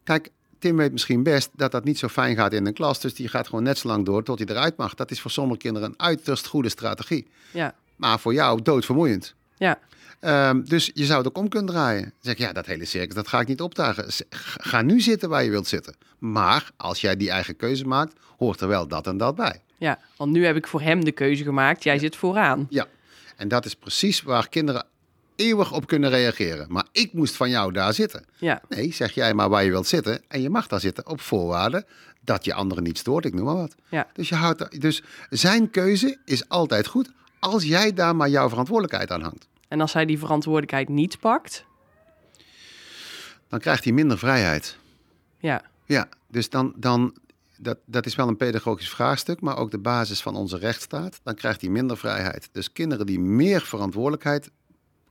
Kijk, 0.04 0.30
Tim 0.58 0.76
weet 0.76 0.92
misschien 0.92 1.22
best 1.22 1.50
dat 1.56 1.72
dat 1.72 1.84
niet 1.84 1.98
zo 1.98 2.08
fijn 2.08 2.36
gaat 2.36 2.52
in 2.52 2.66
een 2.66 2.72
klas, 2.72 3.00
dus 3.00 3.14
die 3.14 3.28
gaat 3.28 3.48
gewoon 3.48 3.64
net 3.64 3.78
zo 3.78 3.88
lang 3.88 4.04
door 4.04 4.22
tot 4.22 4.38
hij 4.38 4.48
eruit 4.48 4.76
mag. 4.76 4.94
Dat 4.94 5.10
is 5.10 5.20
voor 5.20 5.30
sommige 5.30 5.58
kinderen 5.58 5.88
een 5.88 6.00
uiterst 6.00 6.46
goede 6.46 6.68
strategie. 6.68 7.26
ja, 7.50 7.74
Maar 7.96 8.18
voor 8.20 8.34
jou 8.34 8.62
doodvermoeiend. 8.62 9.34
ja, 9.56 9.78
Ehm, 10.20 10.62
dus 10.64 10.90
je 10.94 11.04
zou 11.04 11.18
het 11.18 11.26
ook 11.28 11.38
om 11.38 11.48
kunnen 11.48 11.72
draaien. 11.74 12.02
Dan 12.02 12.12
zeg 12.20 12.36
ja, 12.38 12.52
dat 12.52 12.66
hele 12.66 12.84
circus, 12.84 13.14
dat 13.14 13.28
ga 13.28 13.40
ik 13.40 13.48
niet 13.48 13.60
opdagen. 13.60 14.12
Z- 14.12 14.20
Ga 14.56 14.82
nu 14.82 15.00
zitten 15.00 15.28
waar 15.28 15.44
je 15.44 15.50
wilt 15.50 15.66
zitten. 15.66 15.94
Maar 16.18 16.70
als 16.76 17.00
jij 17.00 17.16
die 17.16 17.30
eigen 17.30 17.56
keuze 17.56 17.84
maakt, 17.86 18.12
hoort 18.38 18.60
er 18.60 18.68
wel 18.68 18.88
dat 18.88 19.06
en 19.06 19.16
dat 19.16 19.34
bij. 19.34 19.62
ja. 19.78 19.98
Want 20.16 20.32
nu 20.32 20.44
heb 20.46 20.56
ik 20.56 20.66
voor 20.66 20.80
hem 20.80 21.04
de 21.04 21.12
keuze 21.12 21.42
gemaakt. 21.44 21.82
Jij 21.82 21.98
zit 21.98 22.16
vooraan. 22.16 22.66
Ja, 22.70 22.86
en 23.36 23.48
dat 23.48 23.64
is 23.64 23.74
precies 23.74 24.22
waar 24.22 24.48
kinderen 24.48 24.86
eeuwig 25.36 25.72
op 25.72 25.86
kunnen 25.86 26.10
reageren. 26.10 26.66
Maar 26.72 26.84
ik 26.92 27.12
moest 27.12 27.36
van 27.36 27.50
jou 27.50 27.72
daar 27.72 27.94
zitten. 27.94 28.24
Ja, 28.36 28.62
Nee, 28.68 28.92
zeg 28.92 29.12
jij 29.14 29.34
maar 29.34 29.48
waar 29.48 29.64
je 29.64 29.70
wilt 29.70 29.86
zitten. 29.86 30.22
En 30.28 30.42
je 30.42 30.50
mag 30.50 30.66
daar 30.66 30.80
zitten 30.80 31.06
op 31.08 31.20
voorwaarde 31.20 31.86
dat 32.20 32.44
je 32.44 32.54
anderen 32.54 32.84
niet 32.84 32.98
stoort. 32.98 33.24
Ik 33.24 33.34
noem 33.34 33.44
maar 33.44 33.54
wat. 33.56 33.74
ja, 33.88 34.06
Dus, 34.12 34.28
je 34.28 34.34
houdt, 34.34 34.80
dus 34.80 35.02
zijn 35.30 35.70
keuze 35.70 36.18
is 36.24 36.48
altijd 36.48 36.86
goed 36.86 37.10
als 37.38 37.64
jij 37.64 37.92
daar 37.92 38.16
maar 38.16 38.28
jouw 38.28 38.48
verantwoordelijkheid 38.48 39.10
aan 39.10 39.22
hangt. 39.22 39.48
En 39.74 39.80
als 39.80 39.92
hij 39.92 40.04
die 40.04 40.18
verantwoordelijkheid 40.18 40.88
niet 40.88 41.18
pakt, 41.18 41.64
Dan 43.48 43.58
krijgt 43.58 43.84
hij 43.84 43.92
minder 43.92 44.18
vrijheid. 44.18 44.78
ja, 45.38 45.62
Ja, 45.84 46.08
dus 46.28 46.50
dan, 46.50 46.74
dan 46.76 47.16
dat, 47.58 47.78
dat 47.84 48.06
is 48.06 48.14
wel 48.14 48.28
een 48.28 48.36
pedagogisch 48.36 48.88
vraagstuk, 48.88 49.40
maar 49.40 49.56
ook 49.56 49.70
de 49.70 49.78
basis 49.78 50.22
van 50.22 50.36
onze 50.36 50.58
rechtsstaat. 50.58 51.20
Dan 51.22 51.34
krijgt 51.34 51.60
hij 51.60 51.70
minder 51.70 51.96
vrijheid. 51.96 52.48
Dus 52.52 52.72
kinderen 52.72 53.06
die 53.06 53.20
meer 53.20 53.60
verantwoordelijkheid 53.60 54.50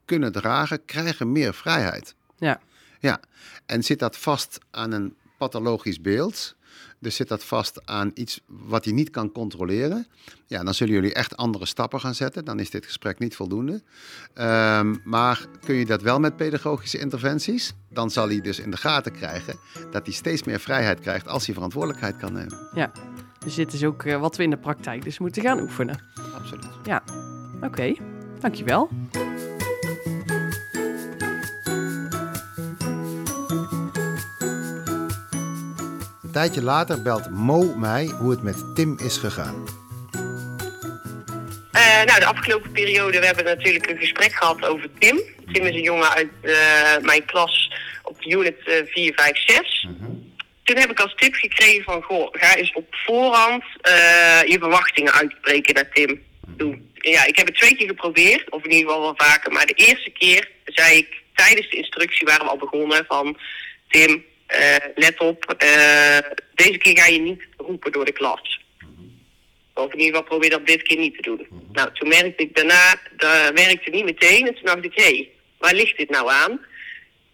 kunnen 0.05 0.31
dragen, 0.31 0.85
krijgen 0.85 1.31
meer 1.31 1.53
vrijheid. 1.53 2.15
ja, 2.37 2.59
Ja, 2.99 3.19
en 3.65 3.83
zit 3.83 3.99
dat 3.99 4.17
vast 4.17 4.59
aan 4.71 4.91
een 4.91 5.15
pathologisch 5.37 6.01
beeld, 6.01 6.55
dus 7.03 7.15
zit 7.15 7.27
dat 7.27 7.43
vast 7.43 7.85
aan 7.85 8.11
iets 8.13 8.41
wat 8.47 8.85
je 8.85 8.93
niet 8.93 9.09
kan 9.09 9.31
controleren, 9.31 10.07
ja, 10.47 10.63
dan 10.63 10.73
zullen 10.73 10.93
jullie 10.93 11.13
echt 11.13 11.37
andere 11.37 11.65
stappen 11.65 11.99
gaan 11.99 12.15
zetten. 12.15 12.45
Dan 12.45 12.59
is 12.59 12.69
dit 12.69 12.85
gesprek 12.85 13.19
niet 13.19 13.35
voldoende. 13.35 13.81
Ehm, 14.33 14.95
maar 15.03 15.45
kun 15.65 15.75
je 15.75 15.85
dat 15.85 16.01
wel 16.01 16.19
met 16.19 16.35
pedagogische 16.35 16.99
interventies? 16.99 17.73
Dan 17.89 18.09
zal 18.09 18.27
hij 18.27 18.41
dus 18.41 18.59
in 18.59 18.71
de 18.71 18.77
gaten 18.77 19.11
krijgen 19.11 19.55
dat 19.91 20.05
hij 20.05 20.13
steeds 20.13 20.43
meer 20.43 20.59
vrijheid 20.59 20.99
krijgt 20.99 21.27
als 21.27 21.45
hij 21.45 21.53
verantwoordelijkheid 21.53 22.17
kan 22.17 22.33
nemen. 22.33 22.67
ja. 22.73 22.91
Dus 23.43 23.55
dit 23.55 23.73
is 23.73 23.83
ook 23.83 24.03
eh, 24.03 24.19
wat 24.19 24.37
we 24.37 24.43
in 24.43 24.49
de 24.49 24.57
praktijk 24.57 25.03
dus 25.03 25.19
moeten 25.19 25.41
gaan 25.41 25.59
oefenen. 25.59 25.99
Absoluut. 26.35 26.67
Ja, 26.83 27.03
oké. 27.61 27.93
Dankjewel. 28.39 28.89
Tijdje 36.33 36.63
later 36.63 37.01
belt 37.01 37.29
Mo 37.29 37.75
mij 37.75 38.05
hoe 38.05 38.31
het 38.31 38.43
met 38.43 38.75
Tim 38.75 38.97
is 38.99 39.17
gegaan. 39.17 39.65
Eh, 41.71 42.03
nou, 42.05 42.19
de 42.19 42.25
afgelopen 42.25 42.71
periode 42.71 43.19
we 43.19 43.25
hebben 43.25 43.45
natuurlijk 43.45 43.89
een 43.89 43.97
gesprek 43.97 44.33
gehad 44.33 44.65
over 44.65 44.89
Tim. 44.99 45.21
Tim 45.51 45.65
is 45.65 45.75
een 45.75 45.81
jongen 45.81 46.09
uit 46.09 46.29
eh, 46.41 46.97
mijn 47.01 47.25
klas 47.25 47.71
op 48.03 48.25
unit 48.25 48.55
eh 48.65 48.75
4, 48.85 49.13
5, 49.15 49.37
6. 49.45 49.87
Toen 50.63 50.77
heb 50.77 50.89
ik 50.89 50.99
als 50.99 51.15
tip 51.15 51.33
gekregen 51.33 51.83
van, 51.83 52.01
goh, 52.01 52.27
ga 52.31 52.55
eens 52.55 52.73
op 52.73 52.85
voorhand 52.89 53.63
eh, 53.81 54.41
je 54.45 54.57
verwachtingen 54.59 55.13
uitspreken 55.13 55.73
naar 55.73 55.89
Tim 55.93 56.23
toe. 56.57 56.79
Ja, 56.93 57.25
ik 57.25 57.35
heb 57.35 57.45
het 57.47 57.55
twee 57.55 57.75
keer 57.75 57.87
geprobeerd, 57.87 58.49
of 58.49 58.63
in 58.63 58.71
ieder 58.71 58.85
geval 58.85 59.01
wel 59.01 59.27
vaker. 59.27 59.51
Maar 59.51 59.65
de 59.65 59.73
eerste 59.73 60.09
keer 60.09 60.49
zei 60.65 60.97
ik, 60.97 61.21
tijdens 61.35 61.69
de 61.69 61.77
instructie 61.77 62.27
waren 62.27 62.45
we 62.45 62.51
al 62.51 62.57
begonnen 62.57 63.05
van... 63.07 63.37
Tim, 63.89 64.23
let 64.95 65.19
op, 65.19 65.53
eh, 65.57 66.17
deze 66.55 66.77
keer 66.77 66.97
ga 66.97 67.05
je 67.05 67.19
niet 67.19 67.43
roepen 67.57 67.91
door 67.91 68.05
de 68.05 68.11
klas. 68.11 68.61
Of 69.73 69.93
in 69.93 69.99
ieder 69.99 70.15
geval 70.15 70.23
probeer 70.23 70.49
dat 70.49 70.67
dit 70.67 70.81
keer 70.81 70.97
niet 70.97 71.15
te 71.15 71.21
doen. 71.21 71.47
Nou, 71.71 71.89
toen 71.93 72.07
merkte 72.07 72.43
ik 72.43 72.55
daarna, 72.55 72.95
dat 73.17 73.51
werkte 73.53 73.89
niet 73.89 74.05
meteen. 74.05 74.47
En 74.47 74.53
toen 74.53 74.65
dacht 74.65 74.85
ik, 74.85 74.95
hé, 74.95 75.03
hey, 75.03 75.29
waar 75.57 75.73
ligt 75.73 75.97
dit 75.97 76.09
nou 76.09 76.31
aan? 76.31 76.59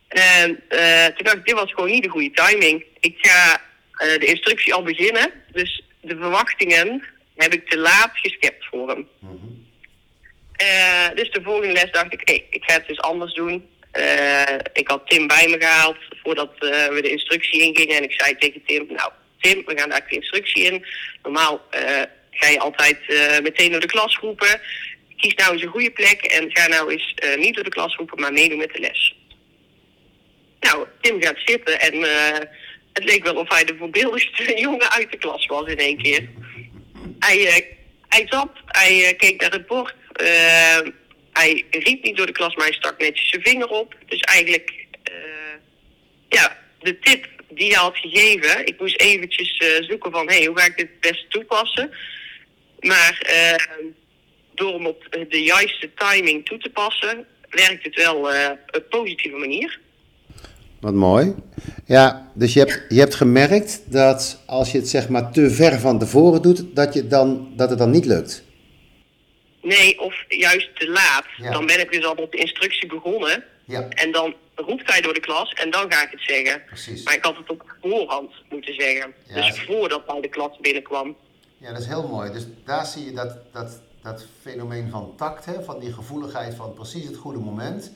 En 0.08 0.62
eh, 0.68 1.06
toen 1.06 1.24
dacht 1.24 1.38
ik, 1.38 1.46
dit 1.46 1.56
was 1.56 1.74
gewoon 1.74 1.90
niet 1.90 2.04
de 2.04 2.10
goede 2.10 2.32
timing. 2.32 2.84
Ik 3.00 3.16
ga 3.18 3.62
eh, 3.94 4.20
de 4.20 4.26
instructie 4.26 4.74
al 4.74 4.84
beginnen. 4.84 5.32
Dus 5.52 5.84
de 6.02 6.18
verwachtingen 6.18 7.04
heb 7.36 7.54
ik 7.54 7.70
te 7.70 7.78
laat 7.78 8.12
geschept 8.14 8.66
voor 8.66 8.90
hem. 8.90 9.08
Eh, 10.52 11.16
dus 11.16 11.32
de 11.32 11.42
volgende 11.44 11.74
les 11.74 11.92
dacht 11.92 12.14
ik, 12.14 12.22
hé, 12.24 12.46
ik 12.50 12.64
ga 12.64 12.74
het 12.74 12.88
dus 12.88 13.02
anders 13.02 13.34
doen. 13.34 13.70
Eh, 13.92 14.56
ik 14.74 14.88
had 14.88 15.10
Tim 15.10 15.28
bij 15.28 15.48
me 15.48 15.60
gehaald 15.60 15.98
voordat 16.24 16.54
eh, 16.60 16.88
we 16.88 17.02
de 17.02 17.12
instructie 17.12 17.62
ingingen. 17.62 17.98
En 17.98 18.04
ik 18.04 18.22
zei 18.22 18.36
tegen 18.38 18.62
Tim, 18.66 18.86
nou 18.90 19.12
Tim, 19.40 19.64
we 19.66 19.78
gaan 19.78 19.90
daar 19.90 20.06
de 20.10 20.16
instructie 20.16 20.64
in. 20.64 20.86
Normaal 21.24 21.62
eh, 21.70 22.02
ga 22.32 22.48
je 22.48 22.60
altijd 22.60 22.98
meteen 23.44 23.72
door 23.72 23.80
de 23.80 23.88
klas 23.88 24.18
roepen. 24.18 24.62
Kies 25.18 25.34
nou 25.34 25.54
eens 25.54 25.62
een 25.62 25.70
goede 25.70 25.92
plek 25.92 26.22
en 26.22 26.50
ga 26.52 26.68
nou 26.68 26.92
eens 26.92 27.14
niet 27.38 27.56
door 27.56 27.64
de 27.64 27.70
klas 27.70 27.96
roepen, 27.96 28.20
maar 28.20 28.34
meedoen 28.34 28.58
met 28.58 28.74
de 28.74 28.80
les. 28.80 29.16
Nou, 30.60 30.88
Tim 31.02 31.22
gaat 31.22 31.38
zitten 31.46 31.80
en 31.80 32.02
het 32.94 33.04
leek 33.04 33.24
wel 33.24 33.36
of 33.36 33.50
hij 33.50 33.64
de 33.64 33.76
voorbeeldigste 33.78 34.54
jongen 34.60 34.92
uit 34.92 35.12
de 35.12 35.18
klas 35.18 35.46
was 35.46 35.68
in 35.68 35.78
één 35.78 35.98
keer. 35.98 36.30
Hij, 37.20 37.68
hij 38.08 38.26
zat, 38.30 38.52
hij 38.66 39.14
keek 39.18 39.42
naar 39.42 39.52
het 39.52 39.68
bord. 39.68 39.96
Hij 41.40 41.66
riep 41.70 42.04
niet 42.04 42.18
door 42.18 42.26
de 42.26 42.32
klas, 42.32 42.56
maar 42.56 42.66
hij 42.66 42.76
stak 42.76 43.00
netjes 43.00 43.30
zijn 43.30 43.42
vinger 43.42 43.68
op. 43.68 43.96
Dus 44.06 44.20
eigenlijk, 44.20 44.86
eh, 45.04 45.14
ja, 46.30 46.58
de 46.80 47.00
tip 47.00 47.28
die 47.50 47.68
hij 47.68 47.82
had 47.82 47.98
gegeven. 47.98 48.66
Ik 48.66 48.80
moest 48.80 49.02
eventjes 49.02 49.58
eh, 49.58 49.84
zoeken 49.88 50.12
van, 50.12 50.28
hé, 50.28 50.38
hey, 50.38 50.46
hoe 50.46 50.60
ga 50.60 50.66
ik 50.66 50.78
dit 50.78 50.90
het 50.90 51.00
beste 51.00 51.28
toepassen? 51.28 51.90
Maar 52.80 53.22
eh, 53.22 53.84
door 54.54 54.74
hem 54.74 54.86
op 54.86 55.26
de 55.30 55.44
juiste 55.44 55.90
timing 55.96 56.46
toe 56.46 56.58
te 56.58 56.70
passen, 56.70 57.26
werkt 57.50 57.84
het 57.84 57.96
wel 57.96 58.16
op 58.16 58.60
een 58.68 58.88
positieve 58.90 59.38
manier. 59.38 59.80
Wat 60.80 60.94
mooi. 60.94 61.34
Ja, 61.86 62.32
dus 62.34 62.54
je 62.54 62.60
hebt, 62.60 62.86
je 62.90 63.00
hebt 63.00 63.16
gemerkt 63.16 63.82
dat 63.86 64.44
als 64.46 64.72
je 64.72 64.78
het 64.78 64.88
zeg 64.88 65.10
maar 65.10 65.32
te 65.32 65.52
ver 65.52 65.80
van 65.80 66.00
tevoren 66.00 66.42
doet, 66.42 66.76
dat, 66.76 66.94
je 66.94 67.08
dan, 67.08 67.52
dat 67.56 67.70
het 67.70 67.80
dan 67.80 67.92
niet 67.92 68.06
lukt. 68.06 68.44
Nee, 69.62 70.00
of 70.00 70.16
juist 70.28 70.80
te 70.80 70.90
laat. 70.90 71.26
Ja. 71.38 71.52
Dan 71.52 71.66
ben 71.66 71.80
ik 71.80 71.92
dus 71.92 72.06
al 72.06 72.14
op 72.14 72.32
de 72.32 72.38
instructie 72.38 72.88
begonnen. 72.88 73.44
Ja, 73.66 73.88
En 73.90 74.12
dan 74.12 74.34
roept 74.56 74.92
hij 74.92 75.02
door 75.02 75.14
de 75.14 75.20
klas 75.20 75.54
en 75.54 75.72
dan 75.72 75.92
ga 75.92 76.04
ik 76.04 76.12
het 76.12 76.22
zeggen. 76.22 76.64
precies. 76.66 77.04
Maar 77.04 77.14
ik 77.14 77.24
had 77.24 77.38
het 77.38 77.50
op 77.50 77.76
voorhand 77.82 78.32
moeten 78.50 78.74
zeggen. 78.74 79.14
Ja, 79.28 79.34
dus 79.36 79.48
dat- 79.48 79.60
voordat 79.66 80.02
hij 80.08 80.22
de 80.22 80.28
klas 80.30 80.58
binnenkwam. 80.62 81.16
Ja, 81.58 81.72
dat 81.72 81.82
is 81.82 81.88
heel 81.88 82.08
mooi. 82.08 82.32
Dus 82.32 82.44
daar 82.66 82.86
zie 82.86 83.06
je 83.06 83.12
dat, 83.12 83.38
dat, 83.54 83.82
dat 84.04 84.26
fenomeen 84.42 84.90
van 84.90 85.14
tact, 85.18 85.46
hè, 85.46 85.64
van 85.64 85.80
die 85.80 85.94
gevoeligheid 85.94 86.56
van 86.56 86.74
precies 86.74 87.06
het 87.06 87.18
goede 87.18 87.40
moment. 87.40 87.92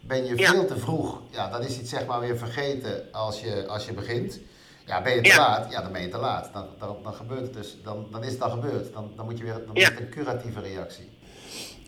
Ben 0.00 0.24
je 0.24 0.36
Ja. 0.36 0.50
veel 0.50 0.66
te 0.66 0.78
vroeg, 0.78 1.22
ja, 1.30 1.50
dan 1.50 1.62
is 1.62 1.78
iets 1.80 1.90
zeg 1.90 2.06
maar 2.06 2.20
weer 2.20 2.38
vergeten 2.38 3.08
als 3.12 3.40
je, 3.40 3.66
als 3.66 3.86
je 3.86 3.92
begint. 3.92 4.40
Ja, 4.88 5.02
ben 5.02 5.14
je 5.14 5.20
te 5.20 5.28
Ja. 5.28 5.36
laat? 5.36 5.72
Ja, 5.72 5.82
dan 5.82 5.92
ben 5.92 6.02
je 6.02 6.08
te 6.08 6.16
laat. 6.18 6.50
Dan, 6.52 6.66
dan, 6.78 6.96
dan 7.02 7.14
gebeurt 7.14 7.40
het 7.40 7.54
dus, 7.54 7.76
dan, 7.84 8.06
dan 8.12 8.24
is 8.24 8.32
het 8.32 8.42
al 8.42 8.50
gebeurd. 8.50 8.92
Dan, 8.92 9.10
dan 9.16 9.24
moet 9.24 9.38
je 9.38 9.44
weer, 9.44 9.52
dan 9.52 9.74
Ja. 9.74 9.80
is 9.82 9.88
het 9.88 10.00
een 10.00 10.08
curatieve 10.08 10.60
reactie. 10.60 11.08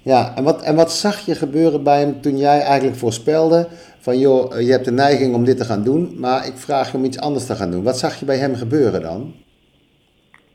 Ja, 0.02 0.36
en 0.36 0.44
wat, 0.44 0.62
en 0.62 0.74
wat 0.74 0.92
zag 0.92 1.26
je 1.26 1.34
gebeuren 1.34 1.82
bij 1.82 2.00
hem 2.00 2.20
toen 2.20 2.36
jij 2.38 2.60
eigenlijk 2.60 2.96
voorspelde 2.98 3.68
van 4.00 4.18
joh, 4.18 4.60
je 4.60 4.70
hebt 4.70 4.84
de 4.84 4.90
neiging 4.92 5.34
om 5.34 5.44
dit 5.44 5.56
te 5.56 5.64
gaan 5.64 5.84
doen, 5.84 6.20
maar 6.20 6.46
ik 6.46 6.56
vraag 6.56 6.90
je 6.90 6.96
om 6.96 7.04
iets 7.04 7.18
anders 7.18 7.46
te 7.46 7.54
gaan 7.56 7.70
doen. 7.70 7.82
Wat 7.82 7.98
zag 7.98 8.18
je 8.18 8.24
bij 8.24 8.36
hem 8.36 8.54
gebeuren 8.56 9.00
dan? 9.02 9.34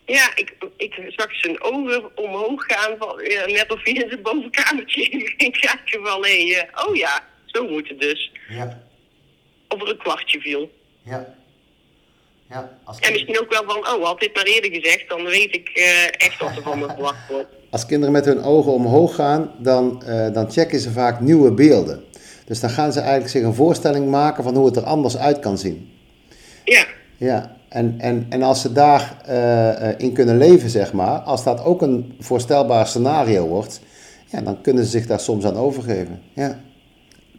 Ja, 0.06 0.30
ik, 0.36 0.56
ik 0.78 0.94
zag 1.16 1.36
zijn 1.36 1.64
ogen 1.64 2.18
omhoog 2.18 2.64
gaan. 2.68 2.96
Van, 2.98 3.24
ja, 3.24 3.46
net 3.46 3.72
of 3.72 3.84
hij 3.84 3.94
in 3.94 4.10
zijn 4.10 4.22
bovenkamertje 4.22 5.04
ging 5.38 5.60
kijken 5.60 6.06
van... 6.06 6.26
Hé, 6.26 6.30
eh, 6.62 6.88
oh 6.88 6.96
ja, 6.96 7.24
zo 7.46 7.68
moet 7.68 7.88
het 7.90 8.00
dus. 8.00 8.32
Ja, 8.50 8.82
Of 9.68 9.82
er 9.82 9.90
een 9.90 9.98
kwartje 9.98 10.40
viel. 10.40 10.72
ja. 11.04 11.34
Ja, 12.50 12.78
als 12.84 13.00
En 13.00 13.12
misschien 13.12 13.40
ook 13.40 13.50
wel 13.50 13.64
van... 13.66 13.78
Oh, 13.78 14.06
had 14.06 14.20
dit 14.20 14.36
maar 14.36 14.44
eerder 14.44 14.72
gezegd, 14.72 15.10
dan 15.10 15.24
weet 15.24 15.56
ik 15.56 15.70
eh, 15.70 16.06
echt 16.06 16.40
wat 16.40 16.56
er 16.56 16.62
van 16.62 16.80
me 16.80 16.86
verwacht 16.86 17.30
wordt. 17.30 17.48
Als 17.70 17.86
kinderen 17.86 18.14
met 18.14 18.26
hun 18.26 18.44
ogen 18.44 18.72
omhoog 18.72 19.16
gaan, 19.16 19.52
dan, 19.58 20.04
eh, 20.04 20.34
dan 20.34 20.52
checken 20.52 20.80
ze 20.80 20.92
vaak 20.92 21.20
nieuwe 21.20 21.52
beelden. 21.52 22.04
Dus 22.46 22.60
dan 22.60 22.70
gaan 22.70 22.92
ze 22.94 23.00
eigenlijk 23.00 23.30
zich 23.30 23.44
een 23.44 23.54
voorstelling 23.54 24.10
maken 24.10 24.44
van 24.44 24.56
hoe 24.56 24.66
het 24.66 24.76
er 24.76 24.84
anders 24.84 25.18
uit 25.18 25.40
kan 25.40 25.58
zien. 25.58 25.94
Ja, 26.64 26.86
Ja, 27.18 27.56
en, 27.70 27.96
en, 28.00 28.26
en 28.30 28.44
als 28.44 28.62
ze 28.62 28.72
daarin 28.72 29.18
eh, 29.26 29.90
eh, 29.90 29.96
in 29.98 30.14
kunnen 30.14 30.38
leven, 30.38 30.70
zeg 30.70 30.94
maar, 30.94 31.20
als 31.20 31.44
dat 31.44 31.64
ook 31.64 31.82
een 31.82 32.16
voorstelbaar 32.20 32.88
scenario 32.88 33.48
wordt, 33.48 33.82
ja, 34.32 34.42
dan 34.42 34.62
kunnen 34.62 34.84
ze 34.84 34.90
zich 34.90 35.06
daar 35.06 35.20
soms 35.20 35.46
aan 35.46 35.58
overgeven. 35.58 36.22
Ja. 36.34 36.64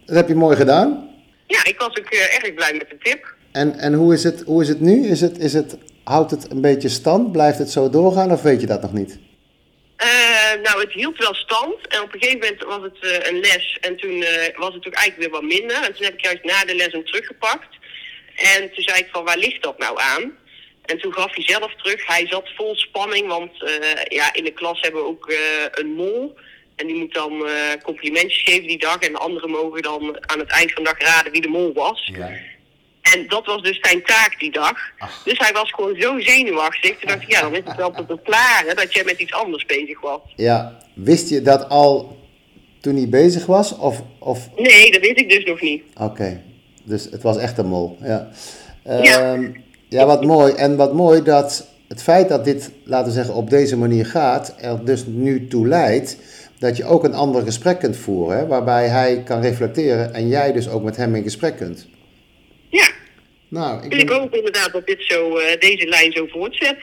Dat 0.05 0.15
heb 0.15 0.27
je 0.27 0.35
mooi 0.35 0.55
gedaan. 0.55 1.09
ja 1.47 1.65
ik 1.65 1.77
was 1.77 1.87
ook 1.87 2.09
eh, 2.09 2.35
erg 2.35 2.53
blij 2.53 2.73
met 2.73 2.89
de 2.89 2.97
tip. 2.97 3.35
En, 3.57 3.79
en 3.79 3.93
hoe, 3.93 4.13
is 4.13 4.23
het, 4.23 4.43
hoe 4.45 4.61
is 4.61 4.67
het 4.67 4.79
nu? 4.79 5.07
Is 5.07 5.21
het, 5.21 5.37
is 5.37 5.53
het, 5.53 5.77
houdt 6.03 6.31
het 6.31 6.51
een 6.51 6.61
beetje 6.61 6.89
stand? 6.89 7.31
Blijft 7.31 7.57
het 7.57 7.71
zo 7.71 7.89
doorgaan 7.89 8.31
of 8.31 8.41
weet 8.41 8.61
je 8.61 8.67
dat 8.67 8.81
nog 8.81 8.93
niet? 8.93 9.19
Eh, 9.95 10.53
nou, 10.63 10.79
het 10.79 10.91
hield 10.91 11.17
wel 11.17 11.33
stand. 11.33 11.87
En 11.87 12.01
op 12.01 12.13
een 12.13 12.19
gegeven 12.19 12.39
moment 12.39 12.63
was 12.63 12.81
het 12.81 13.11
eh, 13.11 13.29
een 13.29 13.39
les. 13.39 13.77
En 13.81 13.97
toen 13.97 14.23
eh, 14.23 14.57
was 14.57 14.73
het 14.73 14.87
ook 14.87 14.93
eigenlijk 14.93 15.17
weer 15.17 15.41
wat 15.41 15.57
minder. 15.57 15.75
En 15.75 15.93
toen 15.95 16.05
heb 16.05 16.13
ik 16.13 16.25
juist 16.25 16.43
na 16.43 16.65
de 16.65 16.75
les 16.75 16.91
hem 16.91 17.05
teruggepakt. 17.05 17.75
En 18.35 18.71
toen 18.73 18.83
zei 18.83 18.99
ik 18.99 19.07
van, 19.11 19.23
waar 19.23 19.37
ligt 19.37 19.63
dat 19.63 19.77
nou 19.77 19.99
aan? 19.99 20.37
En 20.85 20.99
toen 20.99 21.13
gaf 21.13 21.35
hij 21.35 21.43
zelf 21.47 21.75
terug. 21.75 22.07
Hij 22.07 22.27
zat 22.27 22.49
vol 22.55 22.75
spanning, 22.75 23.27
want 23.27 23.51
ja, 24.07 24.33
in 24.33 24.43
de 24.43 24.53
klas 24.53 24.81
hebben 24.81 25.01
we 25.01 25.07
ook 25.07 25.33
een 25.71 25.87
mol. 25.87 26.37
En 26.75 26.87
die 26.87 26.95
moet 26.95 27.13
dan 27.13 27.47
complimentjes 27.83 28.43
geven 28.43 28.67
die 28.67 28.79
dag. 28.79 28.99
En 28.99 29.11
de 29.11 29.17
anderen 29.17 29.49
mogen 29.49 29.81
dan 29.81 30.29
aan 30.29 30.39
het 30.39 30.51
eind 30.51 30.71
van 30.71 30.83
de 30.83 30.89
dag 30.89 31.09
raden 31.09 31.31
wie 31.31 31.41
de 31.41 31.47
mol 31.47 31.73
was. 31.73 32.11
Ja. 32.13 32.29
En 33.13 33.27
dat 33.27 33.45
was 33.45 33.61
dus 33.61 33.79
zijn 33.81 34.03
taak 34.03 34.35
die 34.39 34.51
dag. 34.51 34.73
Ach. 34.97 35.23
Dus 35.23 35.37
hij 35.37 35.53
was 35.53 35.71
gewoon 35.71 35.95
zo 35.99 36.19
zenuwachtig. 36.19 36.97
Toen 36.99 37.09
dacht 37.09 37.21
ik, 37.21 37.31
ja, 37.31 37.41
dan 37.41 37.55
is 37.55 37.61
het 37.65 37.75
wel 37.75 37.91
te 37.91 38.03
verklaren 38.07 38.75
dat 38.75 38.93
jij 38.93 39.03
met 39.03 39.19
iets 39.19 39.33
anders 39.33 39.65
bezig 39.65 40.01
was. 40.01 40.19
Ja, 40.35 40.77
wist 40.93 41.29
je 41.29 41.41
dat 41.41 41.69
al 41.69 42.17
toen 42.81 42.95
hij 42.95 43.09
bezig 43.09 43.45
was? 43.45 43.77
Of, 43.77 44.01
of 44.19 44.49
Nee, 44.55 44.91
dat 44.91 45.01
wist 45.01 45.19
ik 45.19 45.29
dus 45.29 45.43
nog 45.43 45.61
niet. 45.61 45.83
Oké, 45.97 46.43
dus 46.83 47.07
het 47.11 47.21
was 47.21 47.37
echt 47.37 47.57
een 47.57 47.67
mol. 47.67 47.97
Ja. 48.01 48.29
Ja. 48.83 49.33
Ehm, 49.33 49.51
ja, 49.89 50.05
wat 50.05 50.23
mooi. 50.23 50.53
En 50.53 50.75
wat 50.75 50.93
mooi 50.93 51.23
dat 51.23 51.67
het 51.87 52.03
feit 52.03 52.29
dat 52.29 52.45
dit, 52.45 52.71
laten 52.83 53.07
we 53.07 53.13
zeggen, 53.13 53.33
op 53.33 53.49
deze 53.49 53.77
manier 53.77 54.05
gaat, 54.05 54.55
er 54.59 54.85
dus 54.85 55.05
nu 55.05 55.47
toe 55.47 55.67
leidt 55.67 56.17
dat 56.59 56.77
je 56.77 56.85
ook 56.85 57.03
een 57.03 57.13
ander 57.13 57.41
gesprek 57.41 57.79
kunt 57.79 57.97
voeren, 57.97 58.37
hè, 58.37 58.47
waarbij 58.47 58.87
hij 58.87 59.23
kan 59.23 59.41
reflecteren 59.41 60.13
en 60.13 60.27
jij 60.27 60.51
dus 60.51 60.69
ook 60.69 60.83
met 60.83 60.95
hem 60.95 61.15
in 61.15 61.23
gesprek 61.23 61.57
kunt. 61.57 61.87
Ja, 62.69 62.89
Nou, 63.47 63.83
ik, 63.83 63.91
dus 63.91 64.01
ik 64.01 64.09
hoop 64.09 64.35
inderdaad 64.35 64.71
dat 64.71 64.87
dit 64.87 65.03
zo, 65.03 65.37
eh, 65.37 65.59
deze 65.59 65.87
lijn 65.87 66.11
zo 66.11 66.25
voortzet. 66.25 66.77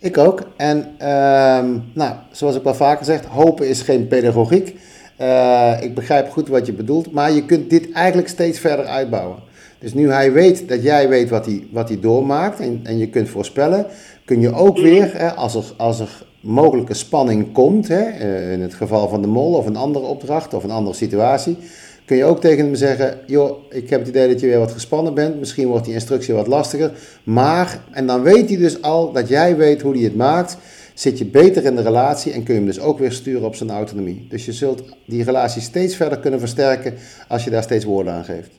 ik 0.00 0.18
ook. 0.18 0.42
En 0.56 0.94
ehm, 0.98 1.78
nou, 1.92 2.14
zoals 2.30 2.56
ik 2.56 2.62
wel 2.62 2.74
vaker 2.74 3.04
zeg, 3.04 3.24
hopen 3.24 3.68
is 3.68 3.82
geen 3.82 4.08
pedagogiek. 4.08 4.76
Eh, 5.16 5.78
ik 5.80 5.94
begrijp 5.94 6.28
goed 6.28 6.48
wat 6.48 6.66
je 6.66 6.72
bedoelt, 6.72 7.12
maar 7.12 7.32
je 7.32 7.44
kunt 7.44 7.70
dit 7.70 7.92
eigenlijk 7.92 8.28
steeds 8.28 8.58
verder 8.58 8.84
uitbouwen. 8.84 9.38
Dus 9.78 9.94
nu 9.94 10.10
hij 10.10 10.32
weet 10.32 10.68
dat 10.68 10.82
jij 10.82 11.08
weet 11.08 11.28
wat 11.28 11.46
hij, 11.46 11.66
wat 11.70 11.88
hij 11.88 12.00
doormaakt 12.00 12.60
en, 12.60 12.80
en 12.82 12.98
je 12.98 13.08
kunt 13.08 13.28
voorspellen, 13.28 13.86
kun 14.24 14.40
je 14.40 14.54
ook 14.54 14.78
weer, 14.78 15.10
hè, 15.12 15.34
als, 15.34 15.54
er, 15.54 15.64
als 15.76 16.00
er 16.00 16.08
mogelijke 16.40 16.94
spanning 16.94 17.52
komt, 17.52 17.88
hè, 17.88 18.02
eh, 18.02 18.52
in 18.52 18.60
het 18.60 18.74
geval 18.74 19.08
van 19.08 19.22
de 19.22 19.28
mol 19.28 19.54
of 19.54 19.66
een 19.66 19.76
andere 19.76 20.04
opdracht 20.04 20.54
of 20.54 20.64
een 20.64 20.70
andere 20.70 20.96
situatie, 20.96 21.58
kun 22.06 22.16
je 22.16 22.24
ook 22.24 22.40
tegen 22.40 22.64
hem 22.64 22.74
zeggen, 22.74 23.20
joh, 23.26 23.64
ik 23.70 23.90
heb 23.90 24.00
het 24.00 24.08
idee 24.08 24.28
dat 24.28 24.40
je 24.40 24.46
weer 24.46 24.58
wat 24.58 24.72
gespannen 24.72 25.14
bent, 25.14 25.38
misschien 25.38 25.66
wordt 25.66 25.84
die 25.84 25.94
instructie 25.94 26.34
wat 26.34 26.46
lastiger, 26.46 26.92
maar, 27.22 27.84
en 27.92 28.06
dan 28.06 28.22
weet 28.22 28.48
hij 28.48 28.58
dus 28.58 28.82
al 28.82 29.12
dat 29.12 29.28
jij 29.28 29.56
weet 29.56 29.82
hoe 29.82 29.94
hij 29.94 30.02
het 30.02 30.16
maakt, 30.16 30.56
zit 30.94 31.18
je 31.18 31.24
beter 31.24 31.64
in 31.64 31.76
de 31.76 31.82
relatie 31.82 32.32
en 32.32 32.42
kun 32.42 32.54
je 32.54 32.60
hem 32.60 32.68
dus 32.68 32.80
ook 32.80 32.98
weer 32.98 33.12
sturen 33.12 33.44
op 33.44 33.54
zijn 33.54 33.70
autonomie. 33.70 34.26
Dus 34.28 34.44
je 34.44 34.52
zult 34.52 34.82
die 35.06 35.24
relatie 35.24 35.62
steeds 35.62 35.96
verder 35.96 36.18
kunnen 36.18 36.40
versterken 36.40 36.94
als 37.28 37.44
je 37.44 37.50
daar 37.50 37.62
steeds 37.62 37.84
woorden 37.84 38.12
aan 38.12 38.24
geeft. 38.24 38.50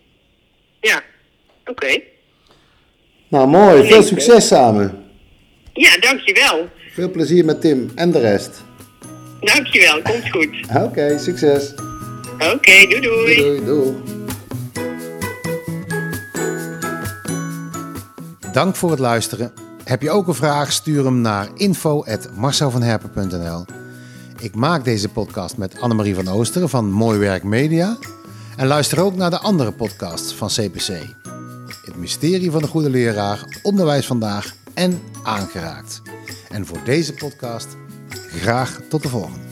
Ja, 0.79 1.01
oké. 1.65 2.01
Nou, 3.27 3.47
mooi. 3.47 3.87
Veel 3.87 4.03
succes 4.03 4.47
samen. 4.47 5.05
Ja, 5.73 5.97
dankjewel. 5.99 6.67
Veel 6.91 7.11
plezier 7.11 7.45
met 7.45 7.61
Tim 7.61 7.91
en 7.95 8.11
de 8.11 8.19
rest. 8.19 8.63
Dankjewel, 9.39 10.01
komt 10.01 10.29
goed. 10.31 10.55
Oké, 10.83 11.17
succes. 11.17 11.73
Oké, 12.37 12.87
doei 12.87 13.01
doei. 13.01 13.35
Doei, 13.35 13.35
doei, 13.35 13.65
doei. 13.65 13.95
Dank 18.51 18.75
voor 18.75 18.91
het 18.91 18.99
luisteren. 18.99 19.51
Heb 19.83 20.01
je 20.01 20.09
ook 20.09 20.27
een 20.27 20.33
vraag? 20.33 20.71
Stuur 20.71 21.05
hem 21.05 21.21
naar 21.21 21.49
info.marcelvanherpen.nl 21.53 23.65
Ik 24.39 24.55
maak 24.55 24.83
deze 24.83 25.09
podcast 25.09 25.57
met 25.57 25.79
Annemarie 25.79 26.15
van 26.15 26.27
Oosteren 26.27 26.69
van 26.69 26.91
Mooi 26.91 27.19
Werk 27.19 27.43
Media. 27.43 27.97
En 28.55 28.67
luister 28.67 28.99
ook 28.99 29.15
naar 29.15 29.29
de 29.29 29.39
andere 29.39 29.71
podcasts 29.71 30.33
van 30.33 30.47
CPC. 30.47 30.87
Het 31.85 31.95
mysterie 31.95 32.51
van 32.51 32.61
de 32.61 32.67
goede 32.67 32.89
leraar, 32.89 33.59
onderwijs 33.61 34.05
vandaag 34.05 34.55
en 34.73 35.01
aangeraakt. 35.23 36.01
En 36.49 36.65
voor 36.65 36.79
deze 36.83 37.13
podcast 37.13 37.67
graag 38.41 38.79
tot 38.89 39.03
de 39.03 39.09
volgende. 39.09 39.46